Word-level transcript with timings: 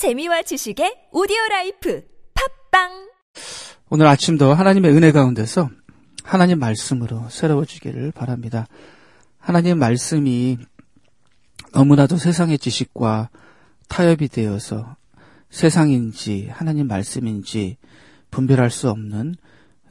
재미와 0.00 0.40
지식의 0.40 1.08
오디오 1.12 1.36
라이프 1.50 2.02
팟빵 2.70 3.10
오늘 3.90 4.06
아침도 4.06 4.54
하나님의 4.54 4.92
은혜 4.92 5.12
가운데서 5.12 5.68
하나님 6.24 6.58
말씀으로 6.58 7.28
새로워지기를 7.28 8.10
바랍니다. 8.12 8.66
하나님 9.38 9.78
말씀이 9.78 10.56
너무나도 11.74 12.16
세상의 12.16 12.58
지식과 12.58 13.28
타협이 13.88 14.28
되어서 14.28 14.96
세상인지 15.50 16.48
하나님 16.50 16.86
말씀인지 16.86 17.76
분별할 18.30 18.70
수 18.70 18.88
없는 18.88 19.34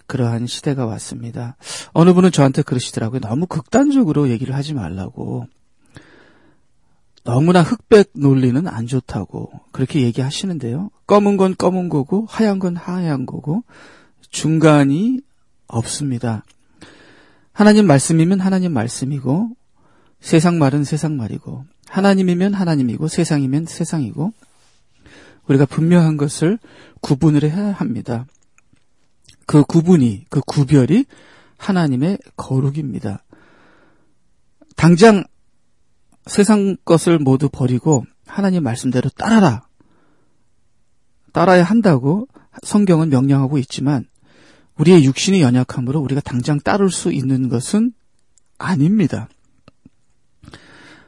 그러한 0.07 0.48
시대가 0.48 0.88
왔습니다. 0.88 1.55
어느 1.94 2.14
분은 2.14 2.32
저한테 2.32 2.64
그러시더라고요. 2.64 3.20
너무 3.20 3.46
극단적으로 3.46 4.30
얘기를 4.30 4.55
하지 4.55 4.73
말라고. 4.73 5.46
너무나 7.30 7.61
흑백 7.61 8.09
논리는 8.14 8.68
안 8.68 8.88
좋다고 8.88 9.52
그렇게 9.71 10.02
얘기하시는데요. 10.02 10.89
검은 11.05 11.38
건 11.38 11.54
검은 11.55 11.88
거고 11.89 12.25
하얀 12.28 12.57
건 12.57 12.75
하얀 12.75 13.28
거고 13.28 13.64
중간이 14.32 15.21
없습니다. 15.68 16.43
하나님 17.51 17.86
말씀이면 17.86 18.39
하나님 18.39 18.73
말씀이고 18.73 19.51
세상 20.20 20.57
말은 20.57 20.84
세상 20.84 21.18
말이고 21.18 21.65
하나님이면 21.87 22.56
하나님이고 22.56 23.07
세상이면 23.07 23.65
세상이고 23.65 24.34
우리가 25.48 25.68
분명한 25.68 26.18
것을 26.18 26.57
구분을 27.01 27.43
해야 27.43 27.73
합니다. 27.73 28.25
그 29.46 29.64
구분이 29.64 30.25
그 30.32 30.42
구별이 30.42 31.06
하나님의 31.57 32.17
거룩입니다. 32.38 33.23
당장 34.75 35.23
세상 36.30 36.78
것을 36.86 37.19
모두 37.19 37.50
버리고 37.50 38.06
하나님 38.25 38.64
말씀대로 38.64 39.09
따라라. 39.09 39.64
따라야 41.33 41.64
한다고 41.64 42.28
성경은 42.64 43.09
명령하고 43.09 43.58
있지만 43.58 44.06
우리의 44.78 45.04
육신이 45.04 45.42
연약함으로 45.42 46.00
우리가 46.00 46.22
당장 46.22 46.59
따를 46.59 46.89
수 46.89 47.12
있는 47.12 47.50
것은 47.50 47.94
아닙니다. 48.58 49.28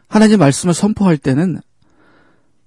하나님 0.07 0.39
말씀을 0.39 0.73
선포할 0.73 1.17
때는 1.17 1.59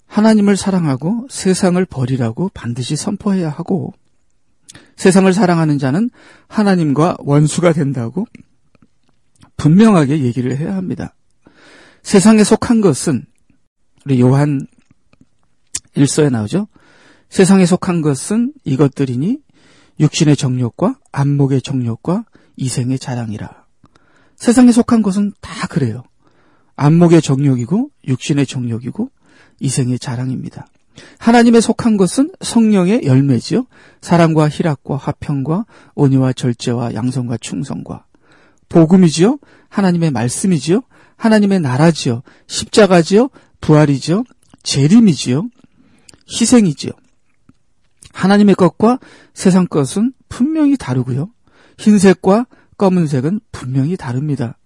하나님을 0.07 0.57
사랑하고 0.57 1.27
세상을 1.29 1.83
버리라고 1.85 2.49
반드시 2.53 2.95
선포해야 2.95 3.49
하고 3.49 3.93
세상을 4.95 5.31
사랑하는 5.33 5.77
자는 5.77 6.09
하나님과 6.47 7.17
원수가 7.19 7.73
된다고 7.73 8.25
분명하게 9.57 10.21
얘기를 10.21 10.57
해야 10.57 10.75
합니다. 10.75 11.13
세상에 12.05 12.43
속한 12.43 12.81
것은 12.81 13.25
우리 14.05 14.21
요한 14.21 14.67
1서에 15.95 16.29
나오죠. 16.29 16.67
세상에 17.29 17.65
속한 17.65 18.03
것은 18.03 18.53
이것들이니 18.63 19.39
육신의 19.99 20.35
정욕과 20.35 20.99
안목의 21.11 21.63
정욕과 21.63 22.25
이생의 22.57 22.99
자랑이라. 22.99 23.65
세상에 24.35 24.71
속한 24.71 25.01
것은 25.01 25.33
다 25.41 25.65
그래요. 25.65 26.03
안목의 26.75 27.23
정욕이고 27.23 27.89
육신의 28.07 28.45
정욕이고 28.45 29.09
이생의 29.59 29.97
자랑입니다. 29.97 30.67
하나님의 31.17 31.59
속한 31.63 31.97
것은 31.97 32.29
성령의 32.39 33.01
열매지요. 33.05 33.65
사랑과 34.01 34.47
희락과 34.47 34.95
화평과 34.95 35.65
온유와 35.95 36.33
절제와 36.33 36.93
양성과 36.93 37.37
충성과 37.37 38.05
복음이지요. 38.69 39.39
하나님의 39.69 40.11
말씀이지요. 40.11 40.83
하나님의 41.17 41.59
나라지요. 41.61 42.21
십자가지요. 42.47 43.29
부활이지요. 43.61 44.23
재림이지요. 44.63 45.49
희생이지요. 46.29 46.91
하나님의 48.13 48.55
것과 48.55 48.99
세상 49.33 49.67
것은 49.67 50.13
분명히 50.29 50.77
다르고요. 50.77 51.29
흰색과 51.77 52.47
검은색은 52.77 53.41
분명히 53.51 53.97
다릅니다. 53.97 54.57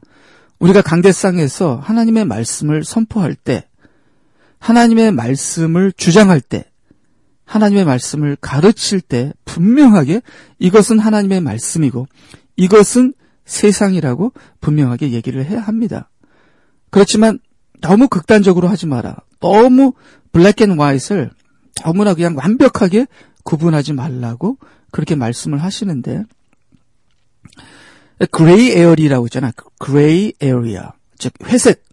우리가 0.60 0.82
강대상에서 0.82 1.78
하나님의 1.78 2.26
말씀을 2.26 2.84
선포할 2.84 3.36
때, 3.36 3.68
하나님의 4.60 5.12
말씀을 5.12 5.94
주장할 5.94 6.42
때, 6.42 6.70
하나님의 7.46 7.86
말씀을 7.86 8.38
가르칠 8.40 9.02
때 9.02 9.34
분명하게 9.46 10.22
이것은 10.60 11.00
하나님의 11.00 11.42
말씀이고 11.42 12.08
이것은 12.56 13.16
세상이라고 13.46 14.34
분명하게 14.62 15.12
얘기를 15.12 15.44
해야 15.44 15.60
합니다. 15.60 16.10
그렇지만 16.90 17.40
너무 17.82 18.08
극단적으로 18.08 18.68
하지 18.68 18.86
마라. 18.86 19.18
너무 19.40 19.94
black 20.32 20.62
and 20.62 20.80
white를 20.80 21.32
너무나 21.84 22.14
그냥 22.14 22.36
완벽하게 22.38 23.08
구분하지 23.44 23.94
말라고 23.94 24.58
그렇게 24.92 25.16
말씀을 25.16 25.64
하시는데 25.64 26.24
gray 28.32 28.72
area라고 28.72 29.28
있잖아. 29.28 29.52
gray 29.80 30.34
area. 30.42 30.94
즉 31.18 31.34
회색. 31.46 31.84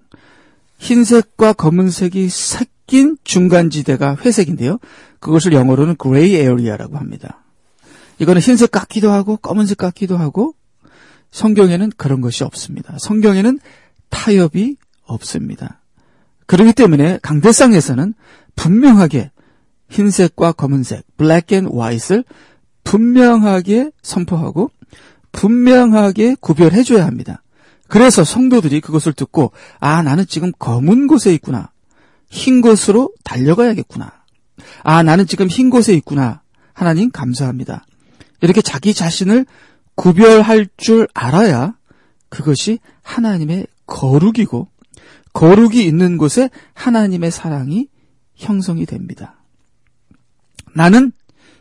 흰색과 0.78 1.54
검은색이 1.54 2.28
섞인 2.28 3.16
중간 3.24 3.70
지대가 3.70 4.16
회색인데요. 4.16 4.78
그것을 5.20 5.52
영어로는 5.52 5.96
gray 5.96 6.34
area라고 6.36 6.98
합니다. 6.98 7.42
이거는 8.18 8.40
흰색 8.42 8.70
같기도 8.70 9.10
하고 9.10 9.36
검은색 9.36 9.78
같기도 9.78 10.16
하고 10.18 10.54
성경에는 11.30 11.92
그런 11.96 12.20
것이 12.20 12.44
없습니다. 12.44 12.96
성경에는 12.98 13.58
타협이 14.10 14.76
없습니다. 15.06 15.80
그렇기 16.46 16.72
때문에 16.72 17.18
강대상에서는 17.22 18.14
분명하게 18.54 19.30
흰색과 19.88 20.52
검은색, 20.52 21.04
black 21.16 21.56
and 21.56 21.76
white을 21.76 22.24
분명하게 22.84 23.90
선포하고 24.02 24.70
분명하게 25.32 26.36
구별해줘야 26.40 27.04
합니다. 27.04 27.42
그래서 27.88 28.24
성도들이 28.24 28.80
그것을 28.80 29.12
듣고 29.12 29.52
아 29.80 30.02
나는 30.02 30.26
지금 30.26 30.52
검은 30.58 31.06
곳에 31.06 31.32
있구나. 31.34 31.70
흰 32.30 32.60
곳으로 32.60 33.12
달려가야겠구나. 33.24 34.12
아 34.82 35.02
나는 35.02 35.26
지금 35.26 35.46
흰 35.48 35.70
곳에 35.70 35.94
있구나. 35.94 36.42
하나님 36.72 37.10
감사합니다. 37.10 37.84
이렇게 38.40 38.60
자기 38.60 38.92
자신을 38.92 39.46
구별할 39.94 40.68
줄 40.76 41.08
알아야 41.14 41.74
그것이 42.28 42.80
하나님의 43.02 43.66
거룩이고 43.86 44.68
거룩이 45.36 45.84
있는 45.84 46.16
곳에 46.16 46.48
하나님의 46.72 47.30
사랑이 47.30 47.88
형성이 48.36 48.86
됩니다. 48.86 49.44
나는 50.74 51.12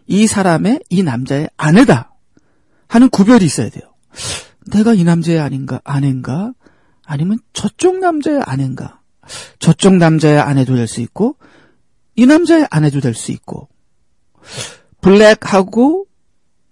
이 0.08 0.28
사람의 0.28 0.80
이 0.90 1.04
남자의 1.04 1.50
아내다 1.58 2.14
하는 2.88 3.10
구별이 3.10 3.44
있어야 3.44 3.70
돼요. 3.70 3.84
내가 4.72 4.94
이 4.94 5.04
남자의 5.04 5.40
아닌가 5.40 5.82
아내인가 5.84 6.54
아니면 7.06 7.38
저쪽 7.52 8.00
남자의 8.00 8.42
아내인가 8.46 9.02
저쪽 9.60 9.96
남자의 9.96 10.40
아내도 10.40 10.76
될 10.76 10.88
수 10.88 11.02
있고 11.02 11.36
이 12.16 12.26
남자의 12.26 12.66
아내도 12.72 13.02
될 13.02 13.14
수 13.14 13.34
있고 13.34 13.68
black하고 15.02 16.06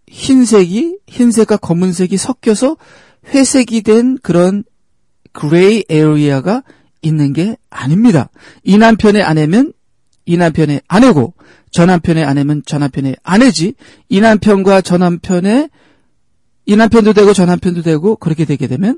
흰색이 0.08 1.00
흰색과 1.08 1.58
검은색이 1.58 2.16
섞여서 2.16 2.78
회색이 3.28 3.82
된 3.82 4.18
그런 4.20 4.64
gray 5.34 5.84
area가 5.90 6.64
있는 7.04 7.34
게 7.34 7.56
아닙니다. 7.70 8.30
이 8.64 8.78
남편의 8.78 9.22
아내면 9.22 9.74
이 10.26 10.38
남편의 10.38 10.82
아내고 10.88 11.34
저 11.72 11.86
남편의 11.86 12.24
아내면 12.24 12.64
저 12.66 12.80
남편의 12.80 13.18
아내지 13.24 13.76
이 14.10 14.22
남편과 14.22 14.82
저 14.82 14.98
남편의 14.98 15.70
이 16.66 16.76
남편도 16.76 17.14
되고 17.14 17.34
저 17.34 17.46
남편도 17.46 17.82
되고 17.84 18.16
그렇게 18.16 18.46
되게 18.46 18.68
되면 18.68 18.98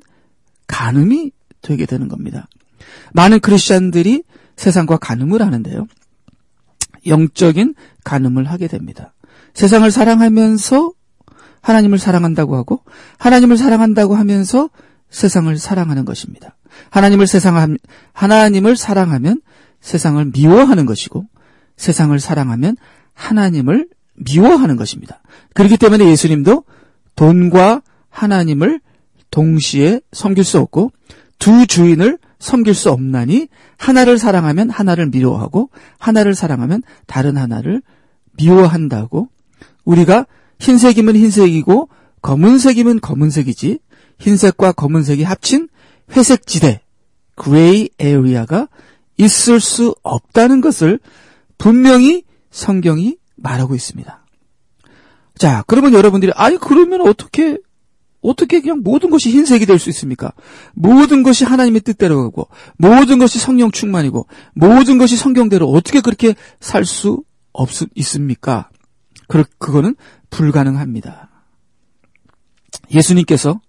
간음이 0.67 1.31
되게 1.61 1.85
되는 1.85 2.07
겁니다. 2.07 2.47
많은 3.13 3.39
크리스천들이 3.39 4.23
세상과 4.55 4.97
간음을 4.97 5.41
하는데요. 5.41 5.87
영적인 7.07 7.75
간음을 8.03 8.45
하게 8.45 8.67
됩니다. 8.67 9.13
세상을 9.53 9.89
사랑하면서 9.89 10.91
하나님을 11.61 11.97
사랑한다고 11.97 12.55
하고 12.55 12.81
하나님을 13.17 13.57
사랑한다고 13.57 14.15
하면서 14.15 14.69
세상을 15.15 15.57
사랑하는 15.57 16.03
것입니다. 16.03 16.57
하나님을 16.89 17.25
세상 17.25 17.77
하나님을 18.11 18.75
사랑하면 18.75 19.41
세상을 19.79 20.25
미워하는 20.33 20.85
것이고 20.85 21.25
세상을 21.77 22.19
사랑하면 22.19 22.75
하나님을 23.13 23.87
미워하는 24.15 24.75
것입니다. 24.75 25.21
그렇기 25.53 25.77
때문에 25.77 26.05
예수님도 26.09 26.65
돈과 27.15 27.81
하나님을 28.09 28.81
동시에 29.31 30.01
섬길 30.11 30.43
수 30.43 30.59
없고 30.59 30.91
두 31.39 31.65
주인을 31.65 32.17
섬길 32.39 32.73
수 32.73 32.91
없나니 32.91 33.47
하나를 33.77 34.17
사랑하면 34.17 34.69
하나를 34.69 35.07
미워하고 35.07 35.69
하나를 35.97 36.35
사랑하면 36.35 36.83
다른 37.07 37.37
하나를 37.37 37.81
미워한다고 38.33 39.29
우리가 39.85 40.25
흰색이면 40.59 41.15
흰색이고 41.15 41.87
검은색이면 42.21 42.99
검은색이지 42.99 43.79
흰색과 44.19 44.73
검은색이 44.73 45.23
합친 45.23 45.69
회색 46.11 46.45
지대 46.47 46.81
gray 47.35 47.89
area가 47.99 48.67
있을 49.17 49.59
수 49.59 49.95
없다는 50.03 50.61
것을 50.61 50.99
분명히 51.57 52.23
성경이 52.51 53.17
말하고 53.35 53.75
있습니다. 53.75 54.25
자, 55.37 55.63
그러면 55.67 55.93
여러분들이 55.93 56.31
아니 56.35 56.57
그러면 56.57 57.01
어떻게 57.01 57.57
어떻게 58.21 58.59
그냥 58.61 58.81
모든 58.83 59.09
것이 59.11 59.29
흰색이 59.29 59.65
될 59.65 59.77
수 59.77 59.89
있습니까? 59.89 60.33
모든 60.73 61.21
것이 61.21 61.43
하나님의 61.45 61.81
뜻대로 61.81 62.23
가고 62.23 62.47
모든 62.77 63.19
것이 63.19 63.37
성령 63.37 63.69
충만이고 63.71 64.27
모든 64.53 64.97
것이 64.97 65.15
성경대로 65.15 65.69
어떻게 65.69 66.01
그렇게 66.01 66.35
살 66.59 66.83
수 66.85 67.23
없 67.57 67.69
있습니까? 67.95 68.69
그 69.27 69.43
그거는 69.57 69.95
불가능합니다. 70.29 71.29
예수님께서 72.93 73.59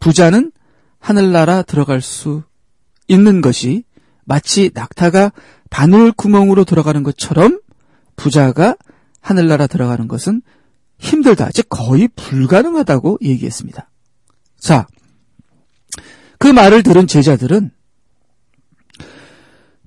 부자는 0.00 0.50
하늘나라 0.98 1.62
들어갈 1.62 2.00
수 2.00 2.42
있는 3.06 3.40
것이 3.40 3.84
마치 4.24 4.70
낙타가 4.74 5.32
바늘 5.70 6.12
구멍으로 6.12 6.64
들어가는 6.64 7.02
것처럼 7.02 7.60
부자가 8.16 8.76
하늘나라 9.20 9.66
들어가는 9.66 10.08
것은 10.08 10.42
힘들다. 10.98 11.50
즉 11.52 11.66
거의 11.68 12.08
불가능하다고 12.08 13.18
얘기했습니다. 13.22 13.88
자, 14.58 14.86
그 16.38 16.46
말을 16.46 16.82
들은 16.82 17.06
제자들은 17.06 17.70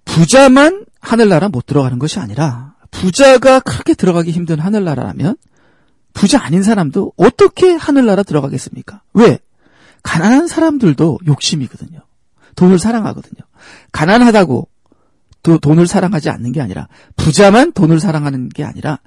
부자만 0.05 0.85
하늘나라 0.99 1.49
못 1.49 1.65
들어가는 1.65 1.99
것이 1.99 2.19
아니라 2.19 2.75
부자가 2.91 3.59
그렇게 3.59 3.93
들어가기 3.93 4.31
힘든 4.31 4.59
하늘나라라면 4.59 5.35
부자 6.13 6.43
아닌 6.43 6.61
사람도 6.61 7.13
어떻게 7.17 7.71
하늘나라 7.71 8.23
들어가겠습니까? 8.23 9.01
왜? 9.13 9.39
가난한 10.03 10.47
사람들도 10.47 11.19
욕심이거든요. 11.25 11.99
돈을 12.55 12.77
사랑하거든요. 12.77 13.41
가난하다고 13.91 14.67
또 15.41 15.57
돈을 15.57 15.87
사랑하지 15.87 16.29
않는 16.29 16.51
게 16.51 16.61
아니라 16.61 16.87
부자만 17.15 17.73
돈을 17.73 17.99
사랑하는 17.99 18.49
게 18.49 18.63
아니라 18.63 18.99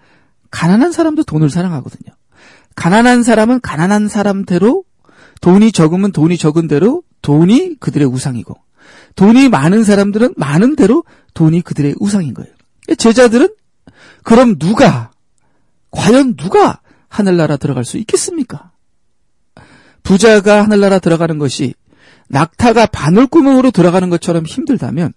가난한 0.50 0.92
사람도 0.92 1.24
돈을 1.24 1.50
사랑하거든요. 1.50 2.14
가난한 2.74 3.22
사람은 3.22 3.60
가난한 3.60 4.08
사람대로 4.08 4.84
돈이 5.40 5.72
적으면 5.72 6.12
돈이 6.12 6.36
적은 6.38 6.68
대로 6.68 7.02
돈이 7.22 7.76
그들의 7.80 8.06
우상이고 8.06 8.54
돈이 9.16 9.48
많은 9.48 9.84
사람들은 9.84 10.34
많은 10.36 10.76
대로 10.76 11.04
돈이 11.34 11.62
그들의 11.62 11.96
우상인 11.98 12.34
거예요. 12.34 12.52
제자들은 12.98 13.48
그럼 14.22 14.58
누가 14.58 15.10
과연 15.90 16.36
누가 16.36 16.80
하늘나라 17.08 17.56
들어갈 17.56 17.84
수 17.84 17.96
있겠습니까? 17.98 18.72
부자가 20.06 20.62
하늘나라 20.62 21.00
들어가는 21.00 21.36
것이 21.38 21.74
낙타가 22.28 22.86
바늘구멍으로 22.86 23.72
들어가는 23.72 24.08
것처럼 24.08 24.46
힘들다면 24.46 25.12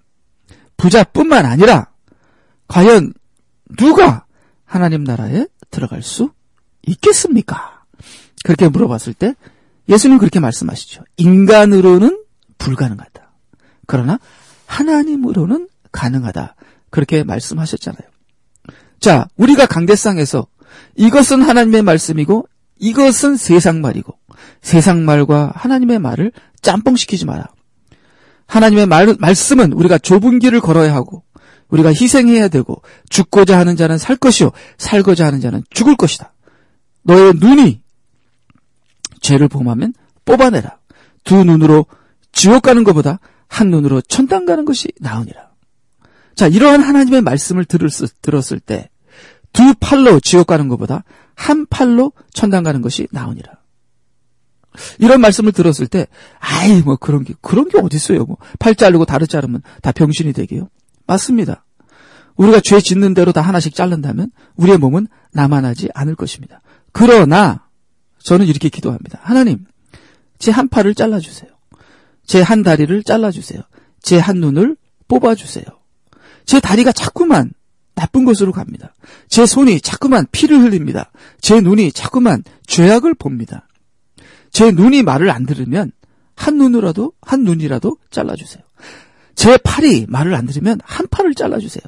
부자뿐만 0.77 1.45
아니라 1.45 1.91
과연 2.67 3.13
누가 3.77 4.25
하나님 4.65 5.03
나라에 5.03 5.45
들어갈 5.69 6.01
수 6.01 6.31
있겠습니까? 6.87 7.83
그렇게 8.43 8.67
물어봤을 8.67 9.13
때 9.13 9.35
예수님 9.87 10.17
그렇게 10.17 10.39
말씀하시죠. 10.39 11.03
인간으로는 11.17 12.23
불가능하다. 12.57 13.31
그러나 13.85 14.19
하나님으로는 14.65 15.67
가능하다. 15.91 16.55
그렇게 16.89 17.23
말씀하셨잖아요. 17.23 18.09
자, 18.99 19.27
우리가 19.37 19.67
강대상에서 19.67 20.47
이것은 20.95 21.43
하나님의 21.43 21.83
말씀이고 21.83 22.47
이것은 22.79 23.35
세상 23.35 23.81
말이고 23.81 24.18
세상 24.61 25.05
말과 25.05 25.51
하나님의 25.55 25.99
말을 25.99 26.31
짬뽕시키지 26.61 27.25
마라. 27.25 27.47
하나님의 28.47 28.87
말, 28.87 29.15
말씀은 29.19 29.73
우리가 29.73 29.97
좁은 29.97 30.39
길을 30.39 30.59
걸어야 30.59 30.93
하고 30.93 31.23
우리가 31.69 31.89
희생해야 31.89 32.47
되고 32.47 32.81
죽고자 33.09 33.59
하는 33.59 33.75
자는 33.75 33.97
살 33.97 34.15
것이요 34.15 34.51
살고자 34.77 35.25
하는 35.25 35.39
자는 35.39 35.63
죽을 35.69 35.95
것이다. 35.95 36.33
너의 37.03 37.33
눈이 37.35 37.81
죄를 39.21 39.47
범하면 39.47 39.93
뽑아내라. 40.25 40.79
두 41.23 41.43
눈으로 41.43 41.85
지옥 42.31 42.63
가는 42.63 42.83
것보다 42.83 43.19
한 43.47 43.69
눈으로 43.69 44.01
천당 44.01 44.45
가는 44.45 44.65
것이 44.65 44.89
나으니라. 44.99 45.49
자, 46.35 46.47
이러한 46.47 46.81
하나님의 46.81 47.21
말씀을 47.21 47.65
들었을 47.65 48.59
때두 48.59 49.73
팔로 49.79 50.19
지옥 50.19 50.47
가는 50.47 50.67
것보다 50.67 51.03
한 51.35 51.65
팔로 51.67 52.13
천당 52.33 52.63
가는 52.63 52.81
것이 52.81 53.07
나으니라. 53.11 53.58
이런 54.99 55.21
말씀을 55.21 55.51
들었을 55.51 55.87
때, 55.87 56.07
아이, 56.39 56.81
뭐 56.81 56.95
그런 56.95 57.23
게, 57.23 57.33
그런 57.41 57.67
게 57.69 57.77
어딨어요. 57.79 58.25
뭐, 58.25 58.37
팔 58.59 58.75
자르고 58.75 59.05
다리 59.05 59.27
자르면 59.27 59.61
다 59.81 59.91
병신이 59.91 60.33
되게요. 60.33 60.69
맞습니다. 61.07 61.65
우리가 62.35 62.61
죄 62.61 62.79
짓는 62.79 63.13
대로 63.13 63.31
다 63.31 63.41
하나씩 63.41 63.75
자른다면 63.75 64.31
우리의 64.55 64.77
몸은 64.77 65.07
남아나지 65.33 65.89
않을 65.93 66.15
것입니다. 66.15 66.61
그러나 66.91 67.65
저는 68.19 68.45
이렇게 68.47 68.69
기도합니다. 68.69 69.19
하나님, 69.21 69.65
제 70.39 70.51
한 70.51 70.69
팔을 70.69 70.95
잘라주세요. 70.95 71.49
제 72.25 72.41
한 72.41 72.63
다리를 72.63 73.03
잘라주세요. 73.03 73.61
제 74.01 74.17
한 74.19 74.37
눈을 74.37 74.77
뽑아주세요. 75.07 75.65
제 76.45 76.59
다리가 76.59 76.91
자꾸만 76.91 77.51
나쁜 77.95 78.23
곳으로 78.23 78.51
갑니다. 78.53 78.93
제 79.27 79.45
손이 79.45 79.81
자꾸만 79.81 80.25
피를 80.31 80.61
흘립니다. 80.61 81.11
제 81.41 81.59
눈이 81.59 81.91
자꾸만 81.91 82.43
죄악을 82.65 83.13
봅니다. 83.15 83.67
제 84.51 84.71
눈이 84.71 85.03
말을 85.03 85.29
안 85.29 85.45
들으면 85.45 85.91
한 86.35 86.57
눈이라도 86.57 87.13
한 87.21 87.43
눈이라도 87.43 87.97
잘라주세요. 88.11 88.63
제 89.35 89.57
팔이 89.57 90.05
말을 90.09 90.33
안 90.33 90.45
들으면 90.45 90.79
한 90.83 91.07
팔을 91.07 91.35
잘라주세요. 91.35 91.83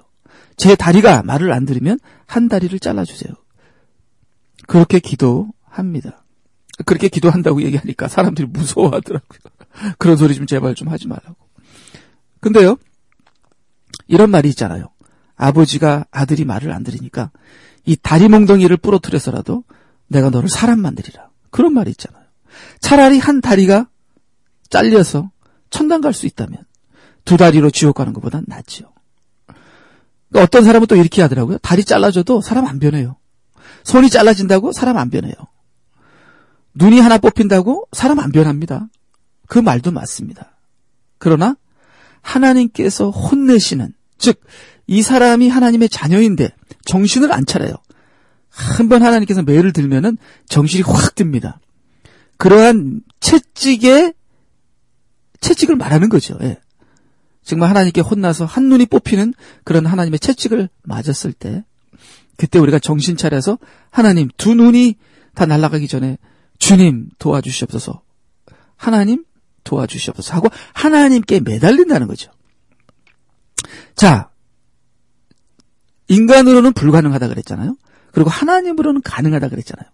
제 0.58 0.76
다리가 0.76 1.24
말을 1.24 1.52
안 1.52 1.66
들으면 1.66 2.00
한 2.26 2.48
다리를 2.48 2.78
잘라주세요. 2.80 3.34
그렇게 4.68 5.00
기도합니다. 5.00 6.24
그렇게 6.86 7.08
기도한다고 7.08 7.62
얘기하니까 7.64 8.08
사람들이 8.08 8.48
무서워하더라고요. 8.48 9.40
그런 9.98 10.18
소리 10.18 10.36
좀 10.36 10.46
제발 10.46 10.76
좀 10.76 10.90
하지 10.90 11.08
말라고. 11.08 11.36
근데요, 12.40 12.78
이런 14.08 14.30
말이 14.32 14.50
있잖아요. 14.50 14.90
아버지가 15.36 16.06
아들이 16.12 16.46
말을 16.46 16.72
안 16.72 16.84
들으니까 16.84 17.32
이 17.86 17.96
다리 17.96 18.28
몽덩이를 18.28 18.78
부러뜨려서라도 18.78 19.64
내가 20.08 20.30
너를 20.30 20.50
사람 20.50 20.80
만들이라. 20.80 21.30
그런 21.50 21.74
말이 21.74 21.92
있잖아요. 21.92 22.21
차라리 22.80 23.20
한 23.20 23.42
다리가 23.42 23.88
잘려서 24.70 25.32
천당 25.70 26.02
갈 26.02 26.14
수 26.14 26.26
있다면 26.26 26.64
두 27.26 27.38
다리로 27.38 27.70
지옥 27.70 27.96
가는 27.96 28.14
것보단 28.14 28.46
낫지요. 28.48 28.92
어떤 30.36 30.64
사람은 30.64 30.88
또 30.88 30.96
이렇게 30.96 31.22
하더라고요. 31.22 31.58
다리 31.60 31.84
잘라줘도 31.84 32.42
사람 32.42 32.66
안 32.66 32.80
변해요. 32.80 33.18
손이 33.84 34.10
잘라진다고 34.10 34.72
사람 34.72 34.98
안 34.98 35.10
변해요. 35.10 35.34
눈이 36.74 37.00
하나 37.00 37.18
뽑힌다고 37.18 37.88
사람 37.92 38.20
안 38.20 38.32
변합니다. 38.32 38.88
그 39.48 39.60
말도 39.60 39.92
맞습니다. 39.92 40.58
그러나 41.18 41.58
하나님께서 42.22 43.10
혼내시는 43.10 43.94
즉 44.18 44.42
이 44.88 45.02
사람이 45.02 45.48
하나님의 45.48 45.88
자녀인데 45.88 46.50
정신을 46.84 47.32
안 47.32 47.46
차려요. 47.46 47.76
한 48.50 48.90
번 48.90 49.04
하나님께서 49.04 49.42
매를 49.42 49.72
들면은 49.72 50.18
정신이 50.50 50.84
확 50.84 51.16
듭니다. 51.16 51.62
그러한 52.42 53.02
채찍에 53.20 54.14
채찍을 55.42 55.76
말하는 55.76 56.10
거죠. 56.10 56.40
예. 56.42 56.58
정말 57.44 57.70
하나님께 57.70 58.02
혼나서 58.02 58.46
한눈이 58.46 58.88
뽑히는 58.88 59.36
그런 59.64 59.86
하나님의 59.86 60.18
채찍을 60.18 60.68
맞았을 60.82 61.34
때 61.34 61.64
그때 62.38 62.58
우리가 62.58 62.80
정신 62.80 63.16
차려서 63.16 63.60
하나님 63.92 64.28
두 64.38 64.56
눈이 64.56 64.96
다 65.36 65.46
날아가기 65.46 65.88
전에 65.88 66.18
주님 66.58 67.10
도와주시옵소서. 67.20 68.02
하나님 68.76 69.24
도와주시옵소서 69.64 70.34
하고 70.34 70.50
하나님께 70.74 71.42
매달린다는 71.42 72.08
거죠. 72.08 72.32
자, 73.96 74.32
인간으로는 76.08 76.74
불가능하다 76.74 77.28
그랬잖아요. 77.28 77.78
그리고 78.12 78.32
하나님으로는 78.32 79.04
가능하다 79.04 79.50
그랬잖아요. 79.50 79.88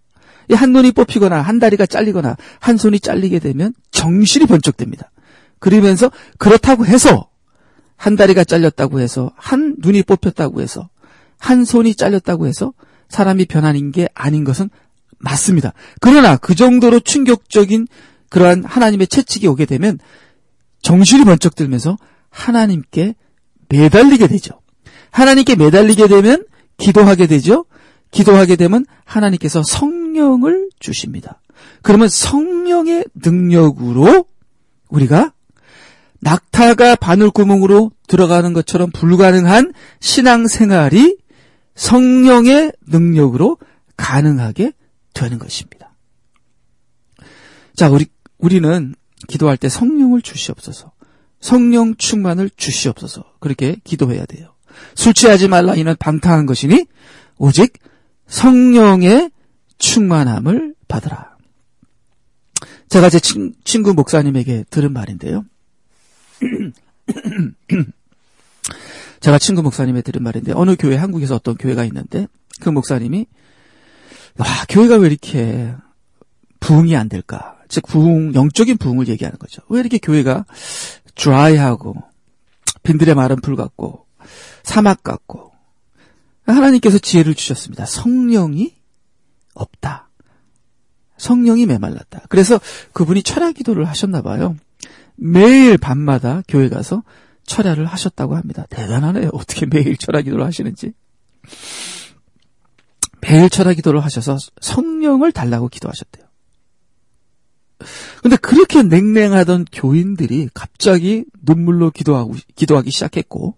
한 0.54 0.72
눈이 0.72 0.92
뽑히거나 0.92 1.42
한 1.42 1.60
다리가 1.60 1.86
잘리거나 1.86 2.38
한 2.60 2.78
손이 2.78 3.00
잘리게 3.00 3.40
되면 3.40 3.74
정신이 3.92 4.46
번쩍됩니다. 4.46 5.12
그러면서 5.60 6.12
그렇다고 6.38 6.86
해서 6.86 7.30
한 7.96 8.16
다리가 8.16 8.44
잘렸다고 8.44 9.00
해서 9.00 9.32
한 9.36 9.76
눈이 9.80 10.04
뽑혔다고 10.04 10.62
해서 10.62 10.90
한 11.40 11.66
손이 11.66 11.96
잘렸다고 11.96 12.48
해서 12.48 12.74
사람이 13.10 13.46
변하는 13.46 13.92
게 13.92 14.08
아닌 14.14 14.44
것은 14.44 14.70
맞습니다. 15.20 15.74
그러나 16.00 16.38
그 16.38 16.56
정도로 16.56 17.00
충격적인 17.00 17.88
그러한 18.30 18.64
하나님의 18.66 19.08
채찍이 19.08 19.48
오게 19.48 19.66
되면 19.66 20.00
정신이 20.82 21.26
번쩍 21.26 21.56
들면서 21.56 21.98
하나님께 22.30 23.16
매달리게 23.70 24.28
되죠. 24.28 24.62
하나님께 25.12 25.56
매달리게 25.56 26.08
되면 26.08 26.46
기도하게 26.78 27.28
되죠. 27.28 27.66
기도하게 28.12 28.56
되면 28.56 28.86
하나님께서 29.06 29.64
성 29.64 30.07
령을 30.18 30.70
주십니다. 30.80 31.42
그러면 31.82 32.10
성령의 32.10 33.06
능력으로 33.16 34.26
우리가 34.90 35.34
낙타가 36.20 36.96
바늘구멍으로 36.96 37.92
들어가는 38.08 38.54
것처럼 38.54 38.92
불가능한 38.92 39.74
신앙생활이 40.00 41.18
성령의 41.76 42.74
능력으로 42.88 43.58
가능하게 43.96 44.74
되는 45.14 45.40
것입니다. 45.40 45.94
자, 47.76 47.90
우리, 47.90 48.08
우리는 48.40 48.96
기도할 49.28 49.58
때 49.58 49.70
성령을 49.70 50.22
주시옵소서. 50.22 50.92
성령 51.40 51.96
충만을 51.96 52.50
주시옵소서. 52.56 53.24
그렇게 53.40 53.78
기도해야 53.84 54.26
돼요. 54.26 54.56
술 54.96 55.14
취하지 55.14 55.48
말라 55.48 55.76
이는 55.76 55.96
방탕한 55.98 56.46
것이니 56.46 56.86
오직 57.38 57.74
성령의 58.28 59.32
충만함을 59.78 60.76
받으라. 60.88 61.38
제가 62.90 63.10
제 63.10 63.20
친, 63.20 63.54
친구 63.64 63.94
목사님에게 63.94 64.66
들은 64.70 64.94
말인데요. 64.94 65.46
제가 69.20 69.40
친구 69.40 69.64
목사님에 69.64 70.02
들은 70.02 70.24
말인데 70.24 70.54
어느 70.54 70.76
교회 70.78 70.96
한국에서 70.96 71.36
어떤 71.36 71.56
교회가 71.56 71.84
있는데 71.86 72.28
그 72.62 72.70
목사님이 72.70 73.26
와 74.38 74.46
교회가 74.70 74.96
왜 74.98 75.08
이렇게 75.08 75.74
부흥이 76.60 76.96
안 76.96 77.10
될까? 77.10 77.58
즉 77.68 77.86
부흥 77.88 78.34
영적인 78.36 78.78
부흥을 78.78 79.08
얘기하는 79.10 79.38
거죠. 79.40 79.62
왜 79.70 79.80
이렇게 79.80 79.98
교회가 79.98 80.46
드라이하고 81.16 81.96
빈들의 82.84 83.16
마른 83.16 83.42
풀 83.42 83.56
같고 83.56 84.06
사막 84.64 85.04
같고 85.04 85.52
하나님께서 86.46 87.00
지혜를 87.00 87.36
주셨습니다. 87.36 87.86
성령이 87.86 88.76
없다. 89.58 90.10
성령이 91.18 91.66
메말랐다. 91.66 92.24
그래서 92.30 92.60
그분이 92.94 93.24
철야 93.24 93.52
기도를 93.52 93.86
하셨나 93.86 94.22
봐요. 94.22 94.56
매일 95.16 95.78
밤마다 95.78 96.44
교회 96.48 96.70
가서 96.70 97.04
철야를 97.46 97.86
하셨다고 97.86 98.36
합니다. 98.36 98.66
대단하네요. 98.70 99.30
어떻게 99.34 99.66
매일 99.66 99.98
철야 99.98 100.22
기도를 100.22 100.46
하시는지. 100.46 100.94
매일 103.22 103.50
철야 103.50 103.74
기도를 103.74 104.04
하셔서 104.04 104.38
성령을 104.62 105.32
달라고 105.32 105.70
기도하셨대요. 105.70 106.26
근데 108.22 108.36
그렇게 108.38 108.84
냉랭하던 108.84 109.66
교인들이 109.72 110.50
갑자기 110.54 111.26
눈물로 111.44 111.92
기도하고, 111.92 112.36
기도하기 112.56 112.90
시작했고, 112.92 113.56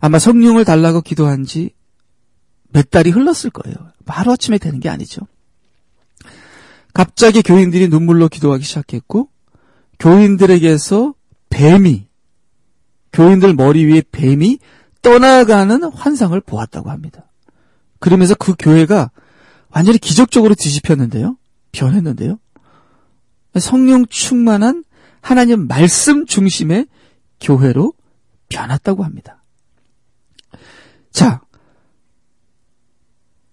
아마 0.00 0.18
성령을 0.18 0.64
달라고 0.64 1.00
기도한 1.00 1.44
지 1.44 1.70
몇 2.72 2.90
달이 2.90 3.10
흘렀을 3.10 3.50
거예요. 3.50 3.76
하루아침에 4.06 4.58
되는 4.58 4.80
게 4.80 4.88
아니죠. 4.88 5.22
갑자기 6.92 7.42
교인들이 7.42 7.88
눈물로 7.88 8.28
기도하기 8.28 8.64
시작했고, 8.64 9.28
교인들에게서 9.98 11.14
뱀이, 11.48 12.06
교인들 13.12 13.54
머리 13.54 13.84
위에 13.84 14.02
뱀이 14.10 14.58
떠나가는 15.00 15.82
환상을 15.82 16.38
보았다고 16.40 16.90
합니다. 16.90 17.30
그러면서 17.98 18.34
그 18.34 18.54
교회가 18.58 19.10
완전히 19.68 19.98
기적적으로 19.98 20.54
뒤집혔는데요. 20.54 21.36
변했는데요. 21.72 22.38
성령 23.58 24.06
충만한 24.06 24.84
하나님 25.20 25.66
말씀 25.66 26.26
중심의 26.26 26.86
교회로 27.40 27.92
변했다고 28.48 29.04
합니다. 29.04 29.42
자, 31.10 31.42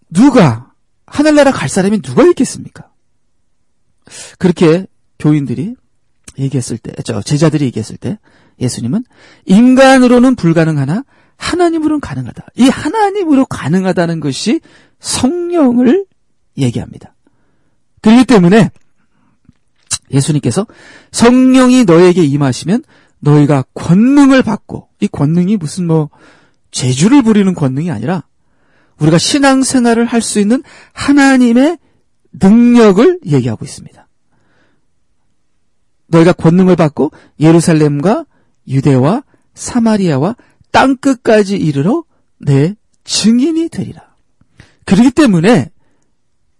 누가 0.09 0.71
하늘나라 1.05 1.51
갈 1.51 1.69
사람이 1.69 2.01
누가 2.01 2.23
있겠습니까? 2.23 2.89
그렇게 4.37 4.87
교인들이 5.17 5.75
얘기했을 6.37 6.77
때, 6.77 6.93
저 7.03 7.21
제자들이 7.21 7.65
얘기했을 7.65 7.97
때 7.97 8.17
예수님은 8.59 9.03
인간으로는 9.45 10.35
불가능하나 10.35 11.03
하나님으로는 11.37 11.99
가능하다. 12.01 12.47
이 12.55 12.67
하나님으로 12.67 13.45
가능하다는 13.45 14.19
것이 14.19 14.59
성령을 14.99 16.05
얘기합니다. 16.57 17.15
그렇기 18.01 18.25
때문에 18.25 18.69
예수님께서 20.11 20.67
성령이 21.11 21.85
너에게 21.85 22.23
임하시면 22.23 22.83
너희가 23.19 23.63
권능을 23.73 24.43
받고 24.43 24.89
이 24.99 25.07
권능이 25.07 25.57
무슨 25.57 25.87
뭐 25.87 26.09
재주를 26.71 27.23
부리는 27.23 27.53
권능이 27.53 27.91
아니라 27.91 28.23
우리가 28.99 29.17
신앙생활을 29.17 30.05
할 30.05 30.21
수 30.21 30.39
있는 30.39 30.63
하나님의 30.93 31.77
능력을 32.33 33.21
얘기하고 33.25 33.65
있습니다. 33.65 34.07
너희가 36.07 36.33
권능을 36.33 36.75
받고 36.75 37.11
예루살렘과 37.39 38.25
유대와 38.67 39.23
사마리아와 39.53 40.35
땅 40.71 40.97
끝까지 40.97 41.57
이르러 41.57 42.03
내 42.39 42.75
증인이 43.03 43.69
되리라. 43.69 44.15
그렇기 44.85 45.11
때문에 45.11 45.71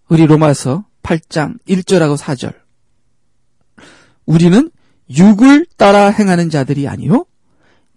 우리 0.08 0.25
로마서 0.25 0.86
8장 1.03 1.60
1절하고 1.67 2.17
4절 2.17 2.53
우리는 4.25 4.72
육을 5.15 5.65
따라 5.77 6.10
행하는 6.10 6.50
자들이 6.50 6.88
아니요 6.88 7.25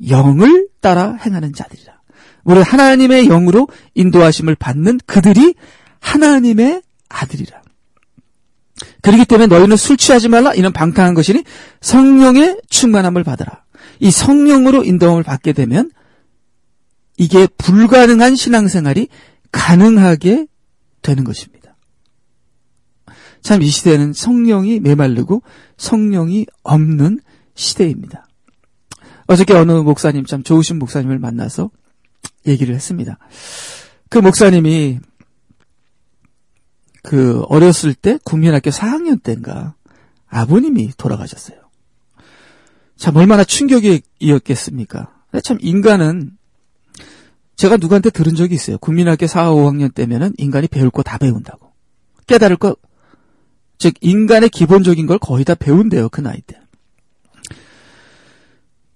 영을 0.08 0.68
따라 0.80 1.14
행하는 1.14 1.52
자들이라. 1.52 2.01
우리 2.44 2.60
하나님의 2.60 3.26
영으로 3.26 3.68
인도하심을 3.94 4.56
받는 4.56 5.00
그들이 5.06 5.54
하나님의 6.00 6.82
아들이라. 7.08 7.62
그렇기 9.02 9.24
때문에 9.26 9.46
너희는 9.46 9.76
술 9.76 9.96
취하지 9.96 10.28
말라 10.28 10.54
이는 10.54 10.72
방탕한 10.72 11.14
것이니 11.14 11.44
성령의 11.80 12.60
충만함을 12.68 13.22
받아라. 13.24 13.62
이 14.00 14.10
성령으로 14.10 14.84
인도함을 14.84 15.22
받게 15.22 15.52
되면 15.52 15.90
이게 17.16 17.46
불가능한 17.58 18.34
신앙생활이 18.34 19.08
가능하게 19.52 20.46
되는 21.02 21.24
것입니다. 21.24 21.76
참 23.42 23.60
이 23.60 23.68
시대는 23.68 24.12
성령이 24.12 24.80
메말르고 24.80 25.42
성령이 25.76 26.46
없는 26.62 27.20
시대입니다. 27.54 28.26
어저께 29.26 29.52
어느 29.54 29.72
목사님 29.72 30.24
참 30.24 30.42
좋으신 30.42 30.78
목사님을 30.78 31.18
만나서 31.18 31.70
얘기를 32.46 32.74
했습니다. 32.74 33.18
그 34.08 34.18
목사님이 34.18 35.00
그 37.02 37.42
어렸을 37.48 37.94
때 37.94 38.18
국민학교 38.24 38.70
4학년 38.70 39.22
때인가 39.22 39.74
아버님이 40.28 40.92
돌아가셨어요. 40.96 41.58
참 42.96 43.16
얼마나 43.16 43.44
충격이었겠습니까? 43.44 45.12
참 45.42 45.58
인간은 45.60 46.36
제가 47.56 47.76
누구한테 47.76 48.10
들은 48.10 48.34
적이 48.34 48.54
있어요. 48.54 48.78
국민학교 48.78 49.26
4, 49.26 49.50
5학년 49.50 49.92
때면은 49.94 50.32
인간이 50.38 50.68
배울 50.68 50.90
거 50.90 51.02
다 51.02 51.18
배운다고. 51.18 51.72
깨달을 52.26 52.56
거, 52.56 52.76
즉 53.78 53.94
인간의 54.00 54.48
기본적인 54.48 55.06
걸 55.06 55.18
거의 55.18 55.44
다 55.44 55.54
배운대요. 55.54 56.08
그 56.08 56.20
나이 56.20 56.40
때. 56.40 56.61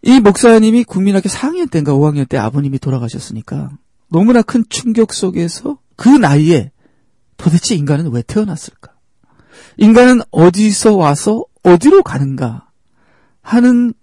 이 0.07 0.21
목사님이 0.21 0.85
국민학교 0.85 1.29
4학년 1.29 1.69
때인가 1.69 1.93
5학년 1.93 2.29
때 2.29 2.39
아버님이 2.39 2.79
돌아가셨으니까 2.79 3.71
너무나 4.09 4.41
큰 4.41 4.65
충격 4.69 5.13
속에서 5.13 5.81
그 5.97 6.09
나이에 6.09 6.71
도대체 7.37 7.75
인간은 7.75 8.13
왜 8.13 8.23
태어났을까? 8.23 8.95
인간은 9.79 10.21
어디서 10.31 10.95
와서 10.95 11.45
어디로 11.65 12.05
가는가 12.05 12.69
하는 13.43 13.95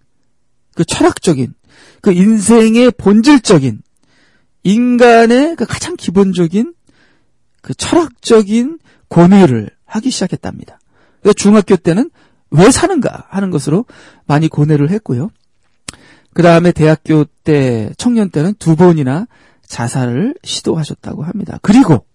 그 0.75 0.83
철학적인 0.83 1.53
그 2.01 2.11
인생의 2.11 2.91
본질적인 2.91 3.81
인간의 4.63 5.55
그 5.55 5.65
가장 5.65 5.95
기본적인 5.95 6.73
그 7.61 7.73
철학적인 7.75 8.79
고뇌를 9.07 9.69
하기 9.85 10.11
시작했답니다. 10.11 10.81
중학교 11.37 11.77
때는 11.77 12.09
왜 12.49 12.71
사는가 12.71 13.27
하는 13.29 13.51
것으로 13.51 13.85
많이 14.25 14.49
고뇌를 14.49 14.89
했고요. 14.89 15.29
그 16.33 16.41
다음에 16.41 16.71
대학교 16.71 17.25
때, 17.43 17.91
청년 17.97 18.29
때는 18.29 18.53
두 18.59 18.75
번이나 18.75 19.27
자살을 19.65 20.35
시도하셨다고 20.43 21.23
합니다. 21.23 21.59
그리고 21.61 22.05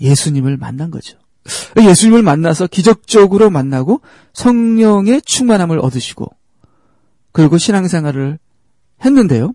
예수님을 0.00 0.56
만난 0.56 0.90
거죠. 0.90 1.18
예수님을 1.80 2.22
만나서 2.22 2.66
기적적으로 2.66 3.50
만나고 3.50 4.00
성령의 4.34 5.22
충만함을 5.22 5.78
얻으시고 5.78 6.26
그리고 7.32 7.58
신앙생활을 7.58 8.38
했는데요. 9.04 9.52